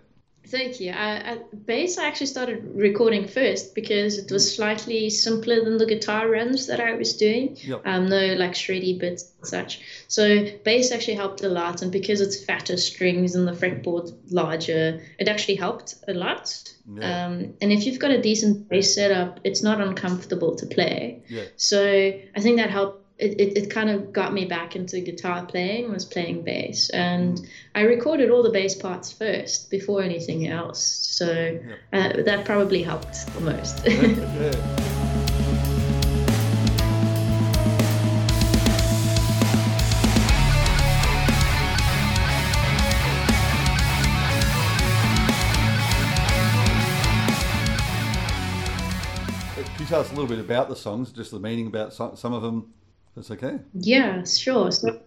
Thank 0.47 0.79
you. 0.79 0.91
I, 0.91 1.39
bass, 1.65 1.97
I 1.97 2.05
actually 2.05 2.27
started 2.27 2.63
recording 2.75 3.27
first 3.27 3.73
because 3.73 4.17
it 4.17 4.31
was 4.31 4.55
slightly 4.55 5.09
simpler 5.09 5.63
than 5.63 5.77
the 5.77 5.85
guitar 5.85 6.29
runs 6.29 6.67
that 6.67 6.79
I 6.79 6.93
was 6.93 7.15
doing. 7.15 7.57
Yep. 7.61 7.81
Um, 7.85 8.09
no 8.09 8.33
like 8.35 8.51
shreddy 8.51 8.99
bits 8.99 9.31
and 9.37 9.47
such. 9.47 9.81
So 10.07 10.45
bass 10.63 10.91
actually 10.91 11.15
helped 11.15 11.43
a 11.43 11.49
lot, 11.49 11.81
and 11.81 11.91
because 11.91 12.21
it's 12.21 12.43
fatter 12.43 12.77
strings 12.77 13.35
and 13.35 13.47
the 13.47 13.53
fretboard 13.53 14.13
larger, 14.31 15.01
it 15.17 15.27
actually 15.27 15.55
helped 15.55 15.95
a 16.07 16.13
lot. 16.13 16.71
Yeah. 16.85 17.25
Um, 17.25 17.53
and 17.61 17.71
if 17.71 17.85
you've 17.85 17.99
got 17.99 18.11
a 18.11 18.21
decent 18.21 18.67
bass 18.67 18.93
setup, 18.93 19.39
it's 19.43 19.63
not 19.63 19.79
uncomfortable 19.79 20.55
to 20.57 20.65
play. 20.65 21.23
Yeah. 21.29 21.45
So 21.55 21.81
I 22.35 22.39
think 22.41 22.57
that 22.57 22.69
helped 22.69 23.02
it, 23.17 23.39
it, 23.39 23.57
it, 23.57 23.69
kind 23.69 23.89
of 23.89 24.11
got 24.11 24.33
me 24.33 24.45
back 24.45 24.75
into 24.75 24.99
guitar 24.99 25.45
playing 25.45 25.91
was 25.91 26.03
playing 26.03 26.41
bass. 26.41 26.89
And 26.89 27.39
i 27.75 27.81
recorded 27.81 28.31
all 28.31 28.41
the 28.41 28.49
bass 28.49 28.75
parts 28.75 29.11
first 29.11 29.69
before 29.69 30.01
anything 30.01 30.47
else. 30.47 30.83
So 30.83 31.59
uh, 31.93 32.23
that 32.23 32.45
probably 32.45 32.81
helped 32.81 33.25
the 33.33 33.41
most. 33.41 33.85
Can 49.55 49.81
you 49.81 49.85
tell 49.87 50.01
us 50.01 50.11
a 50.11 50.15
little 50.15 50.27
bit 50.27 50.39
about 50.39 50.69
the 50.69 50.75
songs, 50.75 51.11
just 51.11 51.31
the 51.31 51.39
meaning 51.39 51.67
about 51.67 51.93
some 51.93 52.33
of 52.33 52.41
them 52.41 52.73
that's 53.15 53.31
okay. 53.31 53.59
Yeah, 53.73 54.23
sure. 54.23 54.71
So, 54.71 54.99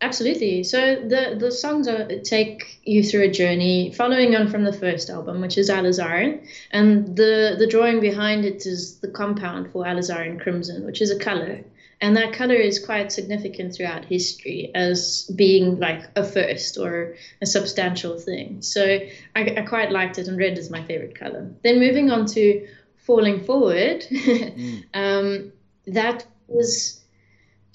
absolutely. 0.00 0.64
So 0.64 0.96
the 0.96 1.36
the 1.38 1.52
songs 1.52 1.86
are, 1.86 2.06
take 2.20 2.80
you 2.84 3.02
through 3.02 3.22
a 3.22 3.30
journey, 3.30 3.92
following 3.92 4.34
on 4.34 4.48
from 4.48 4.64
the 4.64 4.72
first 4.72 5.10
album, 5.10 5.40
which 5.40 5.56
is 5.56 5.70
Alizarin, 5.70 6.46
and 6.72 7.16
the 7.16 7.56
the 7.58 7.66
drawing 7.66 8.00
behind 8.00 8.44
it 8.44 8.66
is 8.66 8.98
the 8.98 9.08
compound 9.08 9.70
for 9.72 9.84
Alizarin 9.84 10.40
Crimson, 10.40 10.84
which 10.84 11.00
is 11.00 11.10
a 11.10 11.18
color. 11.18 11.64
And 12.00 12.16
that 12.16 12.32
color 12.32 12.54
is 12.54 12.78
quite 12.78 13.10
significant 13.10 13.74
throughout 13.74 14.04
history 14.04 14.70
as 14.72 15.28
being 15.34 15.80
like 15.80 16.04
a 16.14 16.22
first 16.22 16.78
or 16.78 17.16
a 17.42 17.46
substantial 17.46 18.20
thing. 18.20 18.62
So 18.62 19.00
I, 19.34 19.40
I 19.56 19.62
quite 19.62 19.90
liked 19.90 20.16
it, 20.18 20.28
and 20.28 20.38
red 20.38 20.58
is 20.58 20.70
my 20.70 20.84
favorite 20.84 21.18
color. 21.18 21.50
Then 21.64 21.80
moving 21.80 22.10
on 22.10 22.26
to 22.26 22.68
Falling 22.98 23.42
Forward, 23.44 24.02
mm. 24.10 24.84
um, 24.94 25.52
that 25.86 26.24
was 26.46 26.97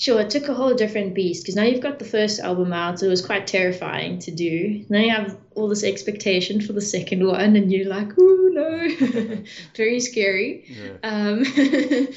Sure, 0.03 0.19
it 0.19 0.29
took 0.29 0.49
a 0.49 0.53
whole 0.53 0.73
different 0.73 1.13
beast 1.13 1.43
because 1.43 1.55
now 1.55 1.63
you've 1.63 1.79
got 1.79 1.97
the 1.97 2.03
first 2.03 2.41
album 2.41 2.73
out. 2.73 2.99
So 2.99 3.05
it 3.05 3.09
was 3.09 3.25
quite 3.25 3.47
terrifying 3.47 4.19
to 4.19 4.31
do. 4.31 4.83
Now 4.89 4.99
you 4.99 5.11
have 5.11 5.37
all 5.55 5.69
this 5.69 5.85
expectation 5.85 6.59
for 6.59 6.73
the 6.73 6.81
second 6.81 7.25
one, 7.25 7.55
and 7.55 7.71
you're 7.71 7.87
like, 7.87 8.09
oh 8.19 8.49
no, 8.51 9.43
very 9.77 10.01
scary. 10.01 10.65
Yeah. 10.67 10.97
Um, 11.03 11.45
you 11.55 12.07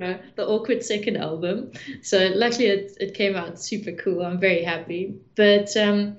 know, 0.00 0.18
the 0.34 0.44
awkward 0.44 0.84
second 0.84 1.18
album. 1.18 1.70
So 2.02 2.32
luckily 2.34 2.66
it, 2.66 2.96
it 2.98 3.14
came 3.14 3.36
out 3.36 3.60
super 3.60 3.92
cool. 3.92 4.24
I'm 4.24 4.40
very 4.40 4.64
happy. 4.64 5.14
But 5.36 5.76
um, 5.76 6.16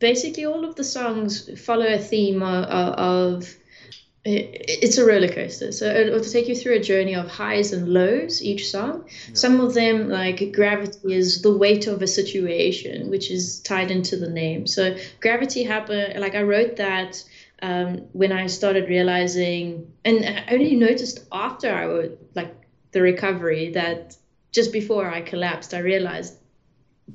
basically, 0.00 0.44
all 0.44 0.64
of 0.64 0.74
the 0.74 0.82
songs 0.82 1.64
follow 1.64 1.86
a 1.86 1.98
theme 1.98 2.42
of, 2.42 2.64
of 2.64 3.56
it's 4.26 4.98
a 4.98 5.06
roller 5.06 5.28
coaster. 5.28 5.70
So 5.70 5.86
it'll 5.86 6.20
take 6.20 6.48
you 6.48 6.56
through 6.56 6.74
a 6.74 6.80
journey 6.80 7.14
of 7.14 7.28
highs 7.28 7.72
and 7.72 7.88
lows 7.88 8.42
each 8.42 8.68
song. 8.68 9.04
Yeah. 9.06 9.34
Some 9.34 9.60
of 9.60 9.74
them, 9.74 10.08
like 10.08 10.52
gravity, 10.52 11.14
is 11.14 11.42
the 11.42 11.56
weight 11.56 11.86
of 11.86 12.02
a 12.02 12.06
situation, 12.08 13.08
which 13.08 13.30
is 13.30 13.60
tied 13.60 13.90
into 13.90 14.16
the 14.16 14.28
name. 14.28 14.66
So 14.66 14.96
gravity 15.20 15.62
happened. 15.62 16.20
Like 16.20 16.34
I 16.34 16.42
wrote 16.42 16.76
that 16.76 17.22
um, 17.62 18.08
when 18.12 18.32
I 18.32 18.48
started 18.48 18.88
realizing, 18.88 19.92
and 20.04 20.24
I 20.24 20.52
only 20.52 20.74
noticed 20.74 21.24
after 21.30 21.72
I 21.72 21.86
would 21.86 22.18
like 22.34 22.52
the 22.90 23.02
recovery 23.02 23.70
that 23.72 24.16
just 24.50 24.72
before 24.72 25.08
I 25.08 25.20
collapsed, 25.20 25.72
I 25.72 25.78
realized 25.78 26.34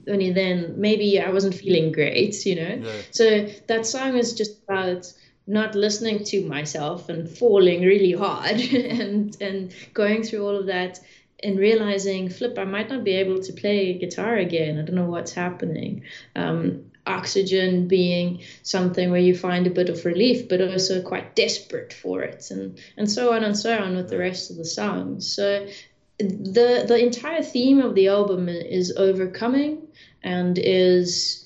only 0.08 0.32
then 0.32 0.76
maybe 0.78 1.20
I 1.20 1.32
wasn't 1.32 1.56
feeling 1.56 1.92
great, 1.92 2.46
you 2.46 2.56
know. 2.56 2.80
Yeah. 2.82 3.02
So 3.12 3.48
that 3.68 3.86
song 3.86 4.16
is 4.16 4.34
just 4.34 4.64
about 4.64 5.12
not 5.48 5.76
listening 5.76 6.24
to 6.24 6.46
myself 6.46 7.10
and 7.10 7.30
falling 7.30 7.82
really 7.82 8.14
hard 8.14 8.60
and 8.60 9.38
and 9.42 9.74
going 9.94 10.24
through 10.24 10.46
all 10.46 10.56
of 10.56 10.68
that 10.68 11.00
and 11.44 11.58
realizing 11.58 12.30
flip 12.30 12.58
i 12.58 12.64
might 12.64 12.90
not 12.90 13.04
be 13.04 13.14
able 13.14 13.42
to 13.42 13.54
play 13.54 13.98
guitar 13.98 14.36
again. 14.36 14.78
I 14.78 14.84
don't 14.84 14.96
know 14.96 15.10
what's 15.10 15.34
happening. 15.34 16.04
Um, 16.36 16.92
oxygen 17.08 17.88
being 17.88 18.42
something 18.62 19.10
where 19.10 19.20
you 19.20 19.36
find 19.36 19.66
a 19.66 19.72
bit 19.72 19.90
of 19.90 20.06
relief 20.06 20.48
but 20.48 20.62
also 20.62 21.02
quite 21.02 21.36
desperate 21.36 21.94
for 21.94 22.22
it 22.22 22.52
and 22.52 22.80
and 22.96 23.10
so 23.10 23.34
on 23.34 23.44
and 23.44 23.58
so 23.58 23.76
on 23.76 23.96
with 23.96 24.10
the 24.10 24.18
rest 24.18 24.52
of 24.52 24.58
the 24.58 24.66
songs 24.66 25.28
so 25.36 25.68
the 26.20 26.86
the 26.88 26.98
entire 27.04 27.42
theme 27.42 27.82
of 27.82 27.96
the 27.96 28.08
album 28.08 28.48
is 28.48 28.94
overcoming 28.98 29.88
and 30.24 30.60
is 30.60 31.46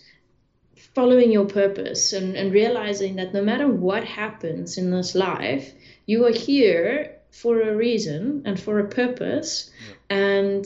following 0.95 1.31
your 1.31 1.45
purpose 1.45 2.13
and, 2.13 2.35
and 2.35 2.53
realizing 2.53 3.17
that 3.17 3.33
no 3.33 3.43
matter 3.43 3.67
what 3.67 4.05
happens 4.05 4.77
in 4.77 4.89
this 4.89 5.13
life, 5.13 5.73
you 6.05 6.25
are 6.25 6.31
here 6.31 7.17
for 7.31 7.61
a 7.61 7.75
reason 7.75 8.41
and 8.45 8.57
for 8.57 8.79
a 8.79 8.87
purpose. 8.87 9.69
Yeah. 10.09 10.17
And 10.17 10.65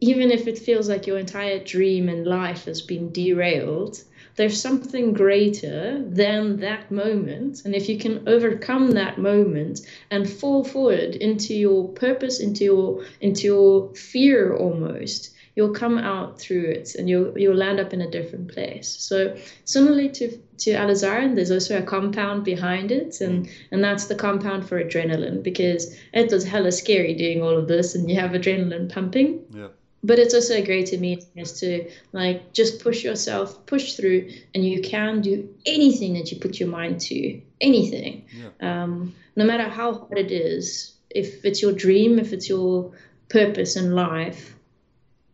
even 0.00 0.30
if 0.30 0.46
it 0.46 0.58
feels 0.58 0.88
like 0.88 1.06
your 1.06 1.18
entire 1.18 1.62
dream 1.62 2.08
and 2.08 2.26
life 2.26 2.64
has 2.64 2.80
been 2.80 3.12
derailed, 3.12 4.02
there's 4.36 4.60
something 4.60 5.12
greater 5.12 6.02
than 6.08 6.56
that 6.60 6.90
moment. 6.90 7.62
And 7.64 7.74
if 7.74 7.88
you 7.88 7.98
can 7.98 8.28
overcome 8.28 8.92
that 8.92 9.18
moment 9.18 9.82
and 10.10 10.28
fall 10.28 10.64
forward 10.64 11.14
into 11.14 11.54
your 11.54 11.88
purpose, 11.88 12.40
into 12.40 12.64
your 12.64 13.04
into 13.20 13.42
your 13.46 13.94
fear 13.94 14.56
almost, 14.56 15.33
you'll 15.54 15.72
come 15.72 15.98
out 15.98 16.38
through 16.38 16.64
it 16.64 16.94
and 16.96 17.08
you'll 17.08 17.38
you'll 17.38 17.56
land 17.56 17.80
up 17.80 17.92
in 17.92 18.00
a 18.00 18.10
different 18.10 18.52
place. 18.52 18.88
So 18.88 19.36
similarly 19.64 20.08
to 20.10 20.36
to 20.58 20.70
alizarin, 20.70 21.34
there's 21.34 21.50
also 21.50 21.78
a 21.78 21.82
compound 21.82 22.44
behind 22.44 22.90
it, 22.90 23.20
and 23.20 23.48
and 23.70 23.82
that's 23.82 24.06
the 24.06 24.14
compound 24.14 24.68
for 24.68 24.82
adrenaline 24.82 25.42
because 25.42 25.96
it 26.12 26.30
was 26.30 26.44
hella 26.44 26.72
scary 26.72 27.14
doing 27.14 27.42
all 27.42 27.56
of 27.56 27.68
this, 27.68 27.94
and 27.94 28.10
you 28.10 28.18
have 28.18 28.32
adrenaline 28.32 28.92
pumping. 28.92 29.44
Yeah. 29.50 29.68
But 30.02 30.18
it's 30.18 30.34
also 30.34 30.56
a 30.56 30.62
great 30.62 30.92
is 30.92 31.60
to 31.60 31.90
like 32.12 32.52
just 32.52 32.82
push 32.82 33.02
yourself, 33.02 33.64
push 33.64 33.94
through, 33.94 34.30
and 34.54 34.62
you 34.62 34.82
can 34.82 35.22
do 35.22 35.48
anything 35.64 36.14
that 36.14 36.30
you 36.30 36.38
put 36.38 36.60
your 36.60 36.68
mind 36.68 37.00
to. 37.02 37.40
Anything, 37.60 38.26
yeah. 38.36 38.82
um, 38.82 39.14
no 39.36 39.46
matter 39.46 39.68
how 39.68 39.94
hard 39.94 40.18
it 40.18 40.30
is. 40.30 40.90
If 41.08 41.44
it's 41.44 41.62
your 41.62 41.72
dream, 41.72 42.18
if 42.18 42.32
it's 42.32 42.48
your 42.48 42.92
purpose 43.28 43.76
in 43.76 43.92
life, 43.92 44.53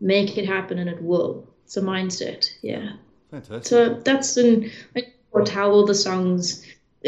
make 0.01 0.39
it 0.39 0.47
happen 0.47 0.79
and 0.79 0.89
it 0.89 1.03
will. 1.03 1.47
It's 1.65 1.77
a 1.77 1.83
mindset. 1.83 2.51
Yeah. 2.63 2.93
Fantastic. 3.31 3.67
So 3.67 3.95
that's 4.05 4.37
an 4.37 4.71
in 4.95 5.05
how 5.49 5.71
all 5.71 5.87
the 5.87 5.95
songs, 5.95 6.67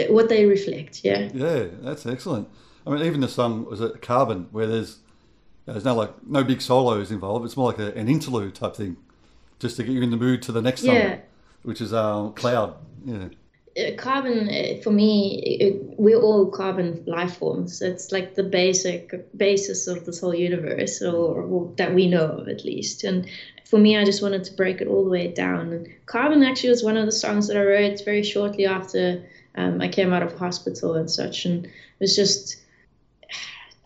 what 0.09 0.29
they 0.29 0.47
reflect. 0.47 1.05
Yeah. 1.05 1.29
Yeah, 1.35 1.67
that's 1.81 2.07
excellent. 2.07 2.49
I 2.87 2.91
mean, 2.91 3.05
even 3.05 3.21
the 3.21 3.29
song 3.29 3.65
was 3.65 3.81
it 3.81 4.03
Carbon, 4.03 4.49
where 4.51 4.67
there's 4.67 4.99
there's 5.67 5.85
no 5.85 5.95
like 5.95 6.11
no 6.27 6.45
big 6.45 6.61
solos 6.61 7.11
involved. 7.11 7.45
It's 7.45 7.57
more 7.57 7.71
like 7.71 7.79
a, 7.79 7.95
an 7.95 8.09
interlude 8.09 8.55
type 8.55 8.77
thing, 8.77 8.97
just 9.59 9.77
to 9.77 9.85
get 9.85 9.93
you 9.93 10.03
in 10.03 10.11
the 10.11 10.17
mood 10.17 10.43
to 10.43 10.53
the 10.53 10.63
next 10.63 10.83
song, 10.83 10.95
yeah. 10.95 11.19
which 11.63 11.81
is 11.81 11.93
um, 11.93 12.33
Cloud. 12.35 12.77
Yeah. 13.05 13.29
Uh, 13.75 13.97
carbon 13.97 14.51
uh, 14.51 14.81
for 14.83 14.91
me 14.91 15.39
it, 15.39 15.83
we're 15.99 16.21
all 16.21 16.51
carbon 16.51 17.03
life 17.07 17.39
forms. 17.39 17.81
It's 17.81 18.13
like 18.13 18.35
the 18.35 18.43
basic 18.43 19.15
basis 19.37 19.87
of 19.87 20.05
this 20.05 20.21
whole 20.21 20.35
universe 20.35 21.01
or, 21.01 21.43
or, 21.43 21.73
that 21.77 21.95
we 21.95 22.07
know 22.07 22.27
of 22.27 22.49
at 22.49 22.65
least. 22.67 23.03
And 23.03 23.27
for 23.65 23.79
me 23.79 23.97
i 23.97 24.05
just 24.05 24.23
wanted 24.23 24.45
to 24.45 24.53
break 24.53 24.83
it 24.83 24.89
all 24.89 25.05
the 25.05 25.11
way 25.11 25.29
down. 25.29 25.73
And 25.73 25.89
carbon 26.05 26.43
actually 26.43 26.69
was 26.71 26.85
one 26.85 26.99
of 26.99 27.07
the 27.07 27.13
songs 27.13 27.49
that 27.49 27.57
i 27.57 27.65
wrote 27.65 28.05
very 28.05 28.23
shortly 28.23 28.67
after 28.67 29.25
um, 29.55 29.81
i 29.81 29.89
came 29.89 30.13
out 30.13 30.23
of 30.23 30.37
hospital 30.37 30.95
and 30.95 31.11
such. 31.11 31.47
And 31.47 31.65
it 31.65 31.73
was 31.99 32.15
just 32.15 32.62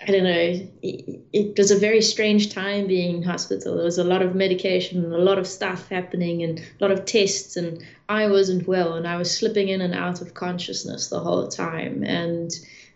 I 0.07 0.13
don't 0.13 0.25
know, 0.25 0.69
it, 0.83 1.21
it, 1.33 1.59
was 1.59 1.73
a 1.73 1.79
very 1.79 2.01
strange 2.01 2.55
time 2.55 2.87
being 2.87 3.17
in 3.17 3.23
hospital. 3.23 3.75
There 3.75 3.85
was 3.85 3.99
a 3.99 4.05
lot 4.05 4.23
of 4.23 4.37
medication 4.37 5.05
and 5.05 5.13
a 5.13 5.19
lot 5.19 5.37
of 5.37 5.49
stuff 5.49 5.89
happening 5.89 6.45
and 6.45 6.61
a 6.61 6.65
lot 6.81 6.93
of 6.93 7.07
tests, 7.07 7.57
and 7.57 7.85
I 8.09 8.29
wasn't 8.29 8.69
well 8.69 8.95
and 8.95 9.09
I 9.09 9.17
was 9.17 9.37
slipping 9.37 9.69
in 9.69 9.81
and 9.81 9.95
out 9.95 10.21
of 10.21 10.35
consciousness 10.35 11.09
the 11.09 11.19
whole 11.19 11.49
time. 11.49 12.05
And 12.05 12.53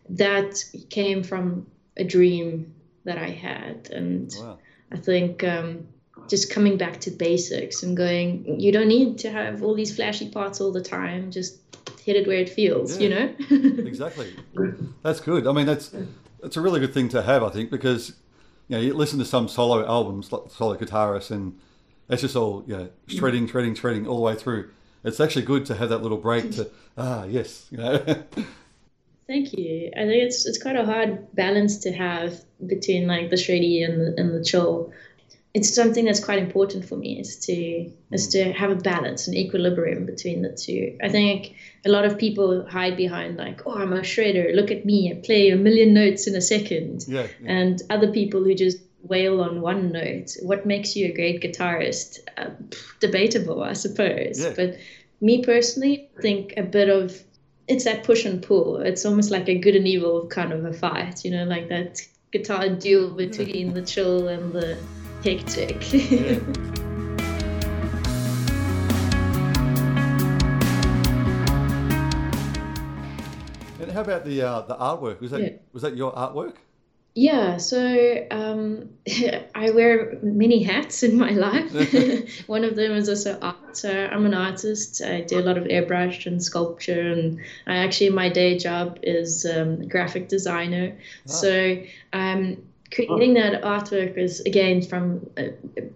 that 0.08 0.64
came 0.90 1.24
from 1.24 1.66
a 1.96 2.04
dream 2.04 2.72
that 3.04 3.18
I 3.18 3.30
had. 3.30 3.90
And 3.90 4.32
wow. 4.38 4.58
I 4.92 4.96
think 4.96 5.42
um, 5.42 5.88
just 6.28 6.52
coming 6.52 6.76
back 6.76 7.00
to 7.00 7.10
basics 7.10 7.82
and 7.82 7.96
going, 7.96 8.60
you 8.60 8.70
don't 8.70 8.88
need 8.88 9.18
to 9.18 9.32
have 9.32 9.64
all 9.64 9.74
these 9.74 9.94
flashy 9.94 10.28
parts 10.28 10.60
all 10.60 10.70
the 10.70 10.82
time. 10.82 11.32
Just 11.32 11.58
hit 12.04 12.14
it 12.14 12.28
where 12.28 12.38
it 12.38 12.48
feels, 12.48 12.98
yeah, 12.98 13.08
you 13.08 13.14
know? 13.14 13.84
exactly. 13.84 14.32
That's 15.02 15.18
good. 15.18 15.48
I 15.48 15.52
mean, 15.52 15.66
that's 15.66 15.92
it's 16.42 16.56
a 16.56 16.60
really 16.60 16.80
good 16.80 16.94
thing 16.94 17.08
to 17.10 17.22
have, 17.22 17.42
I 17.42 17.50
think, 17.50 17.70
because 17.70 18.10
you 18.68 18.76
know 18.76 18.82
you 18.82 18.94
listen 18.94 19.18
to 19.18 19.24
some 19.24 19.48
solo 19.48 19.86
albums, 19.86 20.32
like 20.32 20.50
solo 20.50 20.76
guitarists, 20.76 21.30
and 21.30 21.58
it's 22.08 22.22
just 22.22 22.36
all 22.36 22.64
you 22.66 22.76
know, 22.76 22.88
shredding, 23.06 23.46
shredding, 23.46 23.74
shredding 23.74 24.06
all 24.06 24.16
the 24.16 24.22
way 24.22 24.34
through. 24.34 24.70
it's 25.04 25.20
actually 25.20 25.44
good 25.44 25.64
to 25.66 25.74
have 25.74 25.88
that 25.88 26.02
little 26.02 26.18
break 26.18 26.50
to 26.52 26.70
ah 26.98 27.24
yes, 27.24 27.66
you 27.70 27.78
know. 27.78 27.98
Thank 29.26 29.52
you. 29.52 29.92
I 29.96 30.06
think 30.06 30.24
it's 30.24 30.44
it's 30.44 30.60
quite 30.60 30.74
a 30.74 30.84
hard 30.84 31.34
balance 31.36 31.78
to 31.78 31.92
have 31.92 32.40
between 32.66 33.06
like 33.06 33.30
the 33.30 33.36
shreddy 33.36 33.84
and 33.84 34.00
the, 34.00 34.20
and 34.20 34.34
the 34.34 34.44
chill. 34.44 34.92
It's 35.52 35.74
something 35.74 36.04
that's 36.04 36.24
quite 36.24 36.38
important 36.38 36.84
for 36.84 36.96
me 36.96 37.18
is 37.18 37.36
to 37.46 37.90
is 38.12 38.28
to 38.28 38.52
have 38.52 38.70
a 38.70 38.76
balance, 38.76 39.26
an 39.26 39.34
equilibrium 39.34 40.06
between 40.06 40.42
the 40.42 40.52
two. 40.52 40.96
I 41.02 41.08
think 41.08 41.56
a 41.84 41.88
lot 41.88 42.04
of 42.04 42.18
people 42.18 42.66
hide 42.68 42.96
behind 42.96 43.36
like, 43.36 43.66
oh, 43.66 43.74
I'm 43.74 43.92
a 43.92 44.00
shredder. 44.00 44.54
Look 44.54 44.70
at 44.70 44.84
me, 44.84 45.10
I 45.10 45.20
play 45.24 45.50
a 45.50 45.56
million 45.56 45.92
notes 45.92 46.28
in 46.28 46.36
a 46.36 46.40
second. 46.40 47.04
Yeah, 47.08 47.26
yeah. 47.42 47.52
And 47.52 47.82
other 47.90 48.12
people 48.12 48.44
who 48.44 48.54
just 48.54 48.78
wail 49.02 49.40
on 49.40 49.60
one 49.60 49.90
note. 49.90 50.36
What 50.42 50.66
makes 50.66 50.94
you 50.94 51.06
a 51.06 51.12
great 51.12 51.42
guitarist? 51.42 52.18
Uh, 52.36 52.50
debatable, 53.00 53.62
I 53.62 53.72
suppose. 53.72 54.40
Yeah. 54.40 54.52
But 54.54 54.76
me 55.20 55.42
personally, 55.42 56.10
I 56.18 56.22
think 56.22 56.54
a 56.56 56.62
bit 56.62 56.88
of 56.88 57.24
it's 57.68 57.84
that 57.84 58.04
push 58.04 58.24
and 58.24 58.42
pull. 58.42 58.78
It's 58.78 59.06
almost 59.06 59.30
like 59.30 59.48
a 59.48 59.56
good 59.56 59.76
and 59.76 59.86
evil 59.86 60.26
kind 60.26 60.52
of 60.52 60.64
a 60.64 60.72
fight, 60.72 61.24
you 61.24 61.30
know, 61.30 61.44
like 61.44 61.68
that 61.68 62.00
guitar 62.32 62.68
duel 62.68 63.10
between 63.10 63.74
the 63.74 63.82
chill 63.82 64.28
and 64.28 64.52
the 64.52 64.76
hectic. 65.22 65.92
Yeah. 65.92 66.38
And 73.80 73.90
how 73.90 74.02
about 74.02 74.24
the 74.24 74.42
uh, 74.42 74.60
the 74.62 74.76
artwork? 74.76 75.20
Was 75.20 75.30
that 75.30 75.40
Yeah. 75.40 75.50
was 75.72 75.82
that 75.82 75.96
your 75.96 76.12
artwork? 76.12 76.56
Yeah, 77.14 77.56
so 77.56 78.26
um, 78.30 78.90
I 79.54 79.70
wear 79.70 80.18
many 80.22 80.62
hats 80.62 81.02
in 81.02 81.18
my 81.18 81.30
life. 81.30 81.72
One 82.46 82.62
of 82.62 82.76
them 82.76 82.92
is 82.92 83.08
also 83.08 83.38
art. 83.40 83.56
So 83.72 83.90
I'm 83.90 84.26
an 84.26 84.34
artist. 84.34 85.02
I 85.02 85.22
do 85.22 85.38
a 85.38 85.42
lot 85.42 85.56
of 85.58 85.64
airbrush 85.64 86.26
and 86.26 86.42
sculpture, 86.42 87.12
and 87.12 87.40
I 87.66 87.76
actually 87.76 88.10
my 88.10 88.28
day 88.28 88.58
job 88.58 88.98
is 89.02 89.44
um, 89.46 89.88
graphic 89.88 90.28
designer. 90.28 90.96
So 91.26 91.82
um, 92.12 92.62
creating 92.92 93.34
that 93.34 93.62
artwork 93.62 94.16
is 94.16 94.40
again 94.40 94.82
from 94.82 95.28
uh, 95.36 95.48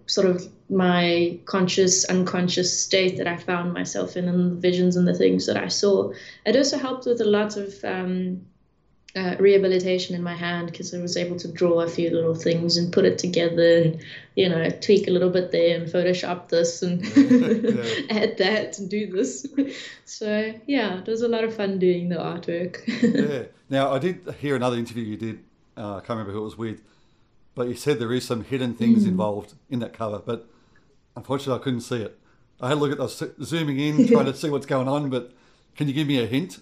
sort 0.05 0.27
of 0.27 0.47
my 0.69 1.39
conscious, 1.45 2.05
unconscious 2.05 2.79
state 2.79 3.17
that 3.17 3.27
I 3.27 3.37
found 3.37 3.73
myself 3.73 4.17
in, 4.17 4.27
and 4.27 4.51
the 4.51 4.55
visions 4.55 4.95
and 4.95 5.07
the 5.07 5.13
things 5.13 5.45
that 5.47 5.57
I 5.57 5.67
saw. 5.67 6.11
It 6.45 6.55
also 6.55 6.77
helped 6.77 7.05
with 7.05 7.21
a 7.21 7.25
lot 7.25 7.57
of. 7.57 7.83
Um, 7.83 8.45
uh, 9.15 9.33
rehabilitation 9.39 10.13
in 10.13 10.21
my 10.21 10.35
hand 10.35 10.69
because 10.69 10.93
I 10.93 10.97
was 10.99 11.15
able 11.15 11.37
to 11.37 11.47
draw 11.47 11.79
a 11.79 11.87
few 11.87 12.09
little 12.09 12.35
things 12.35 12.75
and 12.75 12.91
put 12.91 13.05
it 13.05 13.17
together 13.17 13.77
and 13.81 14.03
you 14.35 14.49
know 14.49 14.69
tweak 14.69 15.07
a 15.07 15.11
little 15.11 15.29
bit 15.29 15.53
there 15.53 15.79
and 15.79 15.89
Photoshop 15.89 16.49
this 16.49 16.81
and 16.81 17.01
add 18.11 18.37
that 18.39 18.77
and 18.77 18.89
do 18.89 19.07
this. 19.07 19.47
So 20.07 20.53
yeah, 20.67 20.99
it 20.99 21.07
was 21.07 21.21
a 21.21 21.27
lot 21.27 21.43
of 21.43 21.55
fun 21.55 21.79
doing 21.79 22.09
the 22.09 22.17
artwork. 22.17 22.81
yeah. 23.01 23.45
Now 23.69 23.91
I 23.91 23.99
did 23.99 24.35
hear 24.39 24.55
another 24.55 24.77
interview 24.77 25.03
you 25.03 25.17
did. 25.17 25.39
Uh, 25.77 25.95
I 25.95 25.99
can't 25.99 26.09
remember 26.09 26.31
who 26.31 26.39
it 26.39 26.43
was 26.45 26.57
with, 26.57 26.81
but 27.53 27.67
you 27.67 27.75
said 27.75 27.99
there 27.99 28.13
is 28.13 28.25
some 28.25 28.43
hidden 28.43 28.73
things 28.73 29.05
involved 29.05 29.53
in 29.69 29.79
that 29.79 29.93
cover. 29.93 30.19
But 30.25 30.47
unfortunately, 31.15 31.59
I 31.59 31.63
couldn't 31.63 31.81
see 31.81 32.01
it. 32.01 32.17
I 32.61 32.69
had 32.69 32.77
a 32.77 32.79
look 32.79 32.91
at. 32.91 32.99
Was 32.99 33.21
zooming 33.43 33.79
in, 33.79 34.07
trying 34.11 34.25
to 34.25 34.33
see 34.33 34.49
what's 34.49 34.65
going 34.65 34.87
on. 34.87 35.09
But 35.09 35.33
can 35.75 35.87
you 35.87 35.93
give 35.93 36.07
me 36.07 36.19
a 36.21 36.25
hint? 36.25 36.59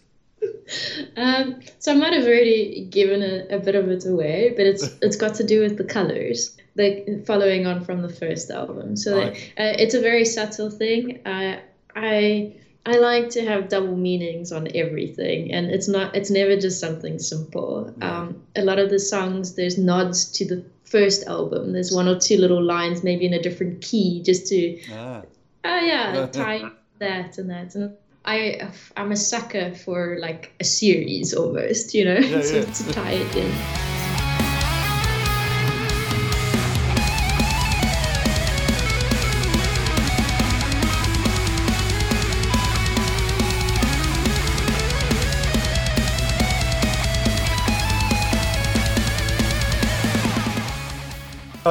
Um, 1.18 1.60
so 1.80 1.92
I 1.92 1.96
might 1.96 2.14
have 2.14 2.24
already 2.24 2.86
given 2.90 3.22
a, 3.22 3.56
a 3.58 3.60
bit 3.60 3.76
of 3.76 3.88
it 3.90 4.06
away, 4.06 4.54
but 4.56 4.66
it's 4.66 4.84
it's 5.02 5.16
got 5.16 5.36
to 5.36 5.44
do 5.44 5.62
with 5.62 5.78
the 5.78 5.84
colors, 5.84 6.58
like 6.76 7.08
following 7.26 7.68
on 7.68 7.84
from 7.86 8.02
the 8.02 8.10
first 8.10 8.50
album. 8.50 8.96
So 8.96 9.18
Right. 9.18 9.36
uh, 9.58 9.74
it's 9.78 9.94
a 9.94 10.02
very 10.02 10.26
subtle 10.26 10.70
thing. 10.72 11.20
Uh, 11.26 11.60
I 11.96 12.56
I 12.86 12.98
like 12.98 13.30
to 13.30 13.46
have 13.46 13.70
double 13.70 13.96
meanings 13.96 14.52
on 14.52 14.68
everything, 14.76 15.54
and 15.54 15.72
it's 15.72 15.88
not 15.88 16.16
it's 16.16 16.30
never 16.30 16.58
just 16.60 16.80
something 16.80 17.18
simple. 17.18 17.94
Um, 18.02 18.44
a 18.56 18.62
lot 18.62 18.78
of 18.78 18.90
the 18.90 19.00
songs 19.00 19.56
there's 19.56 19.78
nods 19.78 20.26
to 20.34 20.46
the 20.46 20.66
first 20.84 21.26
album. 21.28 21.72
There's 21.72 21.92
one 21.92 22.10
or 22.10 22.20
two 22.20 22.38
little 22.38 22.62
lines, 22.62 23.04
maybe 23.04 23.26
in 23.26 23.34
a 23.34 23.42
different 23.42 23.82
key, 23.82 24.22
just 24.22 24.48
to 24.48 24.80
Ah, 24.92 25.22
oh 25.64 25.80
yeah, 25.80 26.28
tie 26.32 26.70
that 27.00 27.38
and 27.38 27.50
that. 27.50 27.74
And 27.76 27.96
I 28.26 28.70
I'm 28.98 29.14
a 29.14 29.18
sucker 29.18 29.74
for 29.76 30.18
like 30.20 30.54
a 30.60 30.66
series 30.66 31.34
almost, 31.34 31.94
you 31.94 32.04
know, 32.04 32.16
Yeah, 32.20 32.42
to, 32.42 32.60
yeah. 32.60 32.66
to 32.66 32.92
tie 32.92 33.12
it 33.12 33.36
in. 33.36 33.93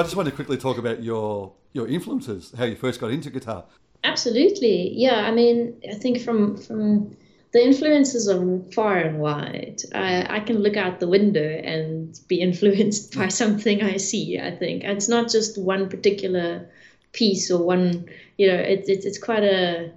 I 0.03 0.05
just 0.05 0.17
want 0.17 0.29
to 0.29 0.35
quickly 0.35 0.57
talk 0.57 0.79
about 0.79 1.01
your 1.05 1.53
your 1.73 1.87
influences, 1.87 2.53
how 2.59 2.65
you 2.65 2.75
first 2.75 3.01
got 3.01 3.12
into 3.12 3.31
guitar. 3.31 3.67
Absolutely, 4.03 4.91
yeah. 4.95 5.29
I 5.29 5.31
mean, 5.31 5.81
I 5.88 5.95
think 5.95 6.21
from 6.21 6.57
from 6.57 7.17
the 7.53 7.65
influences 7.65 8.29
are 8.29 8.59
far 8.73 8.99
and 8.99 9.21
wide. 9.21 9.81
I, 9.95 10.38
I 10.38 10.41
can 10.41 10.59
look 10.59 10.77
out 10.77 10.99
the 10.99 11.07
window 11.07 11.49
and 11.49 12.19
be 12.27 12.41
influenced 12.49 13.17
by 13.17 13.29
something 13.29 13.81
I 13.81 13.99
see. 13.99 14.41
I 14.41 14.51
think 14.51 14.83
it's 14.83 15.09
not 15.09 15.31
just 15.31 15.57
one 15.57 15.88
particular 15.88 16.69
piece 17.12 17.49
or 17.49 17.65
one. 17.65 18.07
You 18.38 18.49
know, 18.49 18.57
it's 18.57 18.88
it's 18.88 19.07
it's 19.07 19.19
quite 19.19 19.45
a 19.45 19.93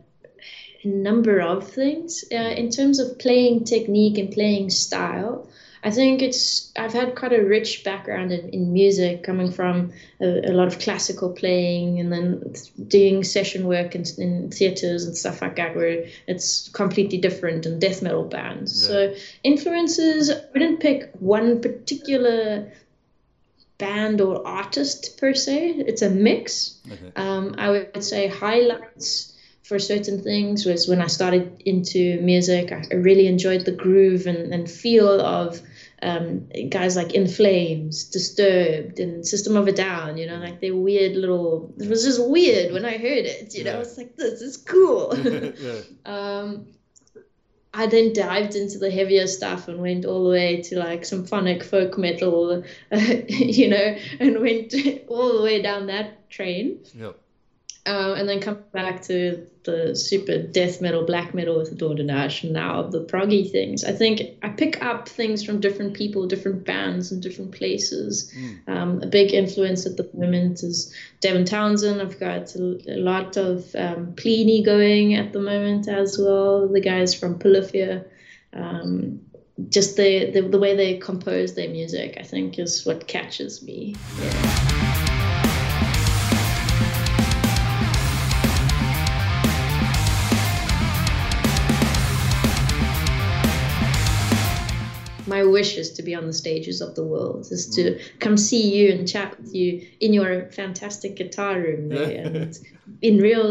a 0.84 0.88
number 0.88 1.41
of 1.41 1.68
things 1.68 2.24
uh, 2.32 2.54
in 2.62 2.70
terms 2.70 3.00
of 3.00 3.18
playing 3.18 3.63
technique 3.63 4.20
and 4.20 4.32
playing 4.32 4.70
style. 4.70 5.50
I 5.86 5.91
think 5.91 6.24
it's 6.24 6.71
I've 6.76 6.93
had 6.93 7.13
quite 7.13 7.32
a 7.32 7.43
rich 7.43 7.84
background 7.84 8.32
in, 8.32 8.50
in 8.50 8.74
music, 8.74 9.21
coming 9.21 9.52
from 9.52 9.93
a, 10.19 10.50
a 10.50 10.54
lot 10.54 10.67
of 10.67 10.80
classical 10.80 11.30
playing 11.32 12.00
and 12.00 12.12
then 12.12 12.56
doing 12.88 13.24
session 13.24 13.67
work 13.67 13.93
in, 13.93 14.04
in 14.17 14.50
theaters 14.50 15.06
and 15.06 15.15
stuff 15.15 15.43
like 15.43 15.58
that, 15.58 15.76
where 15.76 16.08
it's 16.28 16.69
completely 16.69 17.19
different 17.19 17.67
and 17.67 17.80
death 17.80 18.02
metal 18.02 18.24
bands. 18.24 18.74
So 18.88 19.13
influences, 19.43 20.32
I 20.32 20.41
wouldn't 20.54 20.80
pick 20.80 21.12
one 21.19 21.62
particular 21.62 22.74
band 23.78 24.21
or 24.21 24.45
artist 24.48 25.19
per 25.19 25.36
se. 25.36 25.84
It's 25.86 26.02
a 26.02 26.10
mix. 26.10 26.80
Okay. 26.91 27.12
Um, 27.15 27.54
I 27.60 27.69
would 27.69 28.04
say 28.04 28.28
highlights 28.28 29.35
for 29.67 29.80
certain 29.80 30.21
things 30.21 30.65
was 30.65 30.88
when 30.88 31.01
I 31.01 31.08
started 31.08 31.62
into 31.65 32.21
music. 32.21 32.71
I, 32.71 32.84
I 32.91 32.95
really 32.95 33.25
enjoyed 33.28 33.65
the 33.65 33.71
groove 33.71 34.28
and, 34.28 34.54
and 34.54 34.69
feel 34.69 35.19
of 35.19 35.60
um, 36.04 36.47
guys 36.69 36.95
like 36.95 37.13
In 37.13 37.28
Flames, 37.28 38.04
Disturbed, 38.04 38.99
and 38.99 39.25
System 39.25 39.58
of 39.58 39.67
a 39.67 39.71
Down. 39.71 40.17
You 40.17 40.28
know, 40.28 40.38
like 40.38 40.60
they 40.62 40.69
weird 40.71 41.15
little. 41.15 41.73
It 41.80 41.89
was 41.89 42.04
just 42.04 42.23
weird 42.30 42.73
when 42.73 42.86
I 42.86 42.97
heard 42.97 43.25
it. 43.25 43.56
You 43.56 43.63
know, 43.63 43.73
Yeah. 43.73 43.80
it's 43.80 43.97
like 43.97 44.15
this 44.15 44.41
is 44.41 44.58
cool. 44.58 45.17
yeah. 45.60 45.80
um, 46.06 46.67
I 47.73 47.88
then 47.88 48.13
dived 48.13 48.56
into 48.56 48.78
the 48.78 48.89
heavier 48.91 49.28
stuff 49.28 49.67
and 49.67 49.82
went 49.82 50.06
all 50.06 50.23
the 50.23 50.30
way 50.30 50.62
to 50.62 50.80
like 50.80 51.04
symphonic 51.04 51.63
folk 51.63 51.97
metal, 51.97 52.63
you 52.91 53.67
know, 53.67 53.97
and 54.19 54.39
went 54.39 54.73
all 55.08 55.38
the 55.38 55.41
way 55.43 55.62
down 55.62 55.88
that 55.88 56.30
train. 56.30 56.80
Yep. 56.93 57.19
Um, 57.88 58.13
and 58.13 58.28
then 58.28 58.39
come 58.39 58.63
back 58.74 59.04
to 59.04 59.45
the 59.63 59.95
super 59.95 60.41
death 60.41 60.82
metal, 60.82 61.06
black 61.06 61.36
metal 61.36 61.60
with 61.60 61.71
Adore 61.71 61.93
Dash, 61.93 62.43
and 62.43 62.54
now 62.54 62.82
the 62.82 63.04
proggy 63.04 63.52
things. 63.52 63.84
I 63.84 63.91
think 63.91 64.21
I 64.41 64.50
pick 64.50 64.84
up 64.84 65.08
things 65.08 65.43
from 65.43 65.60
different 65.60 65.93
people, 65.93 66.26
different 66.26 66.65
bands, 66.65 67.12
and 67.12 67.21
different 67.21 67.52
places. 67.52 68.34
Um, 68.67 69.04
a 69.04 69.06
big 69.06 69.34
influence 69.34 69.86
at 69.86 69.98
the 69.98 70.10
moment 70.15 70.63
is 70.63 70.91
Devin 71.21 71.45
Townsend. 71.45 72.02
I've 72.02 72.19
got 72.19 72.56
a, 72.56 72.80
a 72.88 72.98
lot 72.98 73.38
of 73.38 73.76
um, 73.76 74.13
Plini 74.15 74.65
going 74.65 75.13
at 75.13 75.32
the 75.32 75.41
moment 75.41 75.88
as 75.88 76.17
well. 76.17 76.67
The 76.67 76.82
guys 76.82 77.13
from 77.13 77.38
Polyphia. 77.38 78.04
Um, 78.54 79.19
just 79.69 79.95
the, 79.95 80.32
the 80.32 80.41
the 80.41 80.60
way 80.60 80.76
they 80.76 80.98
compose 80.98 81.54
their 81.54 81.69
music, 81.69 82.17
I 82.19 82.24
think, 82.24 82.58
is 82.60 82.86
what 82.86 83.08
catches 83.08 83.62
me. 83.63 83.95
Yeah. 84.19 84.85
My 95.36 95.43
wish 95.43 95.76
is 95.78 95.91
to 95.91 96.02
be 96.02 96.15
on 96.15 96.26
the 96.28 96.34
stages 96.34 96.80
of 96.80 96.95
the 96.95 97.04
world, 97.04 97.48
is 97.52 97.67
to 97.76 97.82
mm. 97.82 98.19
come 98.19 98.38
see 98.38 98.74
you 98.76 98.93
and 98.93 99.06
chat 99.06 99.38
with 99.38 99.54
you 99.54 99.86
in 100.00 100.13
your 100.13 100.50
fantastic 100.52 101.17
guitar 101.17 101.60
room 101.60 101.89
there 101.95 102.26
and 102.26 102.58
in 103.02 103.17
real 103.17 103.50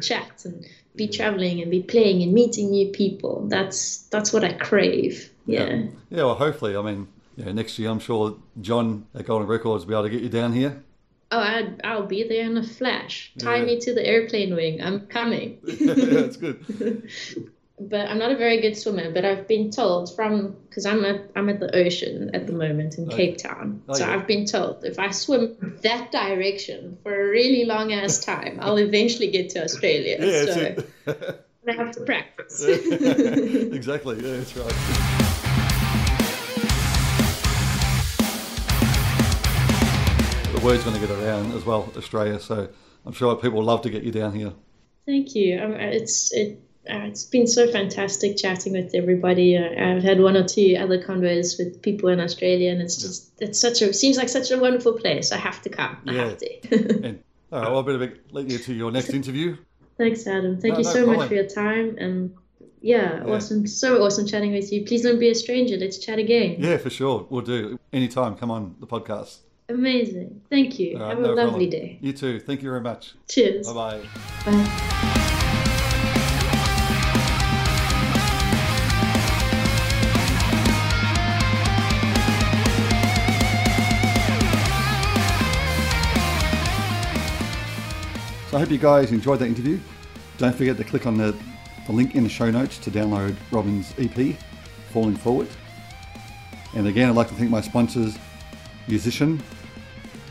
chat 0.00 0.44
and 0.46 0.66
be 0.96 1.06
traveling 1.06 1.60
and 1.60 1.70
be 1.70 1.82
playing 1.82 2.22
and 2.22 2.32
meeting 2.32 2.70
new 2.70 2.88
people. 2.88 3.46
That's 3.48 3.98
that's 4.14 4.32
what 4.32 4.44
I 4.44 4.54
crave. 4.54 5.30
Yeah. 5.46 5.82
Yeah, 6.08 6.24
well, 6.24 6.34
hopefully, 6.36 6.74
I 6.74 6.82
mean, 6.82 7.06
yeah, 7.36 7.52
next 7.52 7.78
year 7.78 7.90
I'm 7.90 8.00
sure 8.00 8.38
John 8.60 9.06
at 9.14 9.26
Golden 9.26 9.46
Records 9.46 9.84
will 9.84 9.90
be 9.90 9.94
able 9.94 10.04
to 10.04 10.10
get 10.10 10.22
you 10.22 10.30
down 10.30 10.54
here. 10.54 10.82
Oh, 11.32 11.38
I, 11.38 11.72
I'll 11.84 12.06
be 12.06 12.22
there 12.24 12.46
in 12.46 12.56
a 12.56 12.64
flash. 12.64 13.32
Tie 13.38 13.58
Yeah. 13.58 13.64
me 13.64 13.78
to 13.80 13.94
the 13.94 14.04
airplane 14.04 14.54
wing. 14.54 14.82
I'm 14.82 15.06
coming. 15.06 15.58
yeah, 15.64 15.94
that's 15.94 16.36
good. 16.38 17.10
but 17.80 18.08
I'm 18.10 18.18
not 18.18 18.30
a 18.30 18.36
very 18.36 18.60
good 18.60 18.76
swimmer. 18.76 19.10
But 19.10 19.24
I've 19.24 19.48
been 19.48 19.70
told 19.70 20.14
from 20.14 20.56
because 20.68 20.84
I'm 20.84 21.04
at 21.04 21.30
I'm 21.34 21.48
at 21.48 21.60
the 21.60 21.74
ocean 21.74 22.30
at 22.34 22.46
the 22.46 22.52
moment 22.52 22.98
in 22.98 23.10
Oh, 23.10 23.16
Cape 23.16 23.38
Town. 23.38 23.82
Oh, 23.88 23.94
so 23.94 24.06
yeah. 24.06 24.14
I've 24.14 24.26
been 24.26 24.44
told 24.44 24.84
if 24.84 24.98
I 24.98 25.10
swim 25.10 25.78
that 25.82 26.12
direction 26.12 26.98
for 27.02 27.18
a 27.18 27.30
really 27.30 27.64
long 27.64 27.92
ass 27.92 28.18
time, 28.18 28.58
I'll 28.60 28.78
eventually 28.78 29.30
get 29.30 29.50
to 29.50 29.64
Australia. 29.64 30.18
Yeah, 30.30 30.44
so 30.44 30.60
it. 30.60 31.46
I 31.68 31.72
have 31.72 31.92
to 31.92 32.00
practice. 32.02 32.62
exactly. 32.64 34.16
Yeah, 34.16 34.36
that's 34.38 34.56
right. 34.56 34.74
The 40.52 40.66
word's 40.66 40.84
going 40.84 41.00
to 41.00 41.06
get 41.06 41.10
around 41.10 41.52
as 41.52 41.64
well, 41.64 41.90
Australia. 41.96 42.40
So 42.40 42.68
I'm 43.06 43.12
sure 43.12 43.34
people 43.36 43.62
love 43.62 43.82
to 43.82 43.90
get 43.90 44.02
you 44.02 44.10
down 44.12 44.32
here. 44.32 44.52
Thank 45.06 45.34
you. 45.34 45.60
Um, 45.60 45.74
it's 45.74 46.32
it. 46.32 46.60
Uh, 46.88 47.04
it's 47.08 47.24
been 47.24 47.46
so 47.46 47.70
fantastic 47.70 48.36
chatting 48.38 48.72
with 48.72 48.94
everybody. 48.94 49.56
Uh, 49.56 49.68
I've 49.96 50.02
had 50.02 50.18
one 50.20 50.36
or 50.36 50.46
two 50.48 50.76
other 50.78 51.02
convos 51.02 51.58
with 51.58 51.82
people 51.82 52.08
in 52.08 52.20
Australia, 52.20 52.70
and 52.72 52.80
it's 52.80 52.96
just 52.96 53.30
it's 53.40 53.58
such 53.58 53.82
a 53.82 53.92
seems 53.92 54.16
like 54.16 54.28
such 54.30 54.50
a 54.50 54.58
wonderful 54.58 54.94
place. 54.94 55.30
I 55.30 55.36
have 55.36 55.60
to 55.62 55.68
come. 55.68 55.98
I 56.06 56.12
Yeah. 56.12 56.24
have 56.24 56.38
to. 56.38 57.02
And 57.06 57.22
all 57.52 57.60
right, 57.62 57.70
well, 57.70 57.78
I 57.80 57.82
better 57.98 58.14
let 58.32 58.48
you 58.48 58.58
to 58.58 58.72
your 58.72 58.90
next 58.92 59.10
interview. 59.10 59.56
Thanks, 59.98 60.26
Adam. 60.26 60.58
Thank 60.60 60.74
No, 60.74 60.78
you 60.78 60.84
no 60.84 60.92
so 60.92 61.06
much 61.06 61.28
for 61.28 61.34
your 61.34 61.46
time, 61.46 61.96
and 61.98 62.34
yeah, 62.80 63.16
Yeah. 63.26 63.32
awesome, 63.34 63.66
so 63.66 64.02
awesome 64.02 64.26
chatting 64.26 64.52
with 64.52 64.72
you. 64.72 64.84
Please 64.86 65.02
don't 65.02 65.18
be 65.18 65.28
a 65.28 65.34
stranger. 65.34 65.76
Let's 65.76 65.98
chat 65.98 66.18
again. 66.18 66.56
Yeah, 66.58 66.78
for 66.78 66.88
sure. 66.90 67.26
We'll 67.28 67.42
do. 67.42 67.78
Anytime, 67.92 68.36
come 68.36 68.50
on 68.50 68.76
the 68.80 68.86
podcast. 68.86 69.38
Amazing. 69.68 70.40
Thank 70.48 70.78
you. 70.80 70.98
Right, 70.98 71.10
have 71.10 71.18
no 71.18 71.32
a 71.32 71.34
lovely 71.34 71.68
problem. 71.68 71.70
day. 71.70 71.98
You 72.00 72.12
too. 72.14 72.40
Thank 72.40 72.62
you 72.62 72.70
very 72.70 72.80
much. 72.80 73.14
Cheers. 73.28 73.66
Bye 73.66 73.74
bye. 73.74 74.00
Bye. 74.46 75.19
So 88.50 88.56
I 88.56 88.60
hope 88.60 88.70
you 88.72 88.78
guys 88.78 89.12
enjoyed 89.12 89.38
that 89.38 89.46
interview. 89.46 89.78
Don't 90.36 90.52
forget 90.52 90.76
to 90.78 90.82
click 90.82 91.06
on 91.06 91.16
the, 91.16 91.36
the 91.86 91.92
link 91.92 92.16
in 92.16 92.24
the 92.24 92.28
show 92.28 92.50
notes 92.50 92.78
to 92.78 92.90
download 92.90 93.36
Robin's 93.52 93.94
EP, 93.96 94.36
Falling 94.92 95.14
Forward. 95.14 95.46
And 96.74 96.88
again, 96.88 97.08
I'd 97.08 97.14
like 97.14 97.28
to 97.28 97.34
thank 97.34 97.48
my 97.48 97.60
sponsors, 97.60 98.18
Musician, 98.88 99.40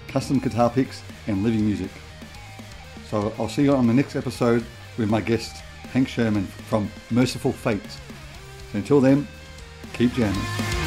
Custom 0.09 0.39
Guitar 0.39 0.69
Picks, 0.69 1.01
and 1.27 1.43
Living 1.43 1.65
Music. 1.65 1.91
So 3.09 3.33
I'll 3.39 3.47
see 3.47 3.63
you 3.63 3.73
on 3.73 3.87
the 3.87 3.93
next 3.93 4.17
episode 4.17 4.65
with 4.97 5.09
my 5.09 5.21
guest, 5.21 5.55
Hank 5.93 6.09
Shermann 6.09 6.43
from 6.43 6.91
Mercyful 7.11 7.53
Fate. 7.53 7.89
So 7.89 8.79
until 8.79 8.99
then, 8.99 9.29
keep 9.93 10.11
jamming. 10.11 10.78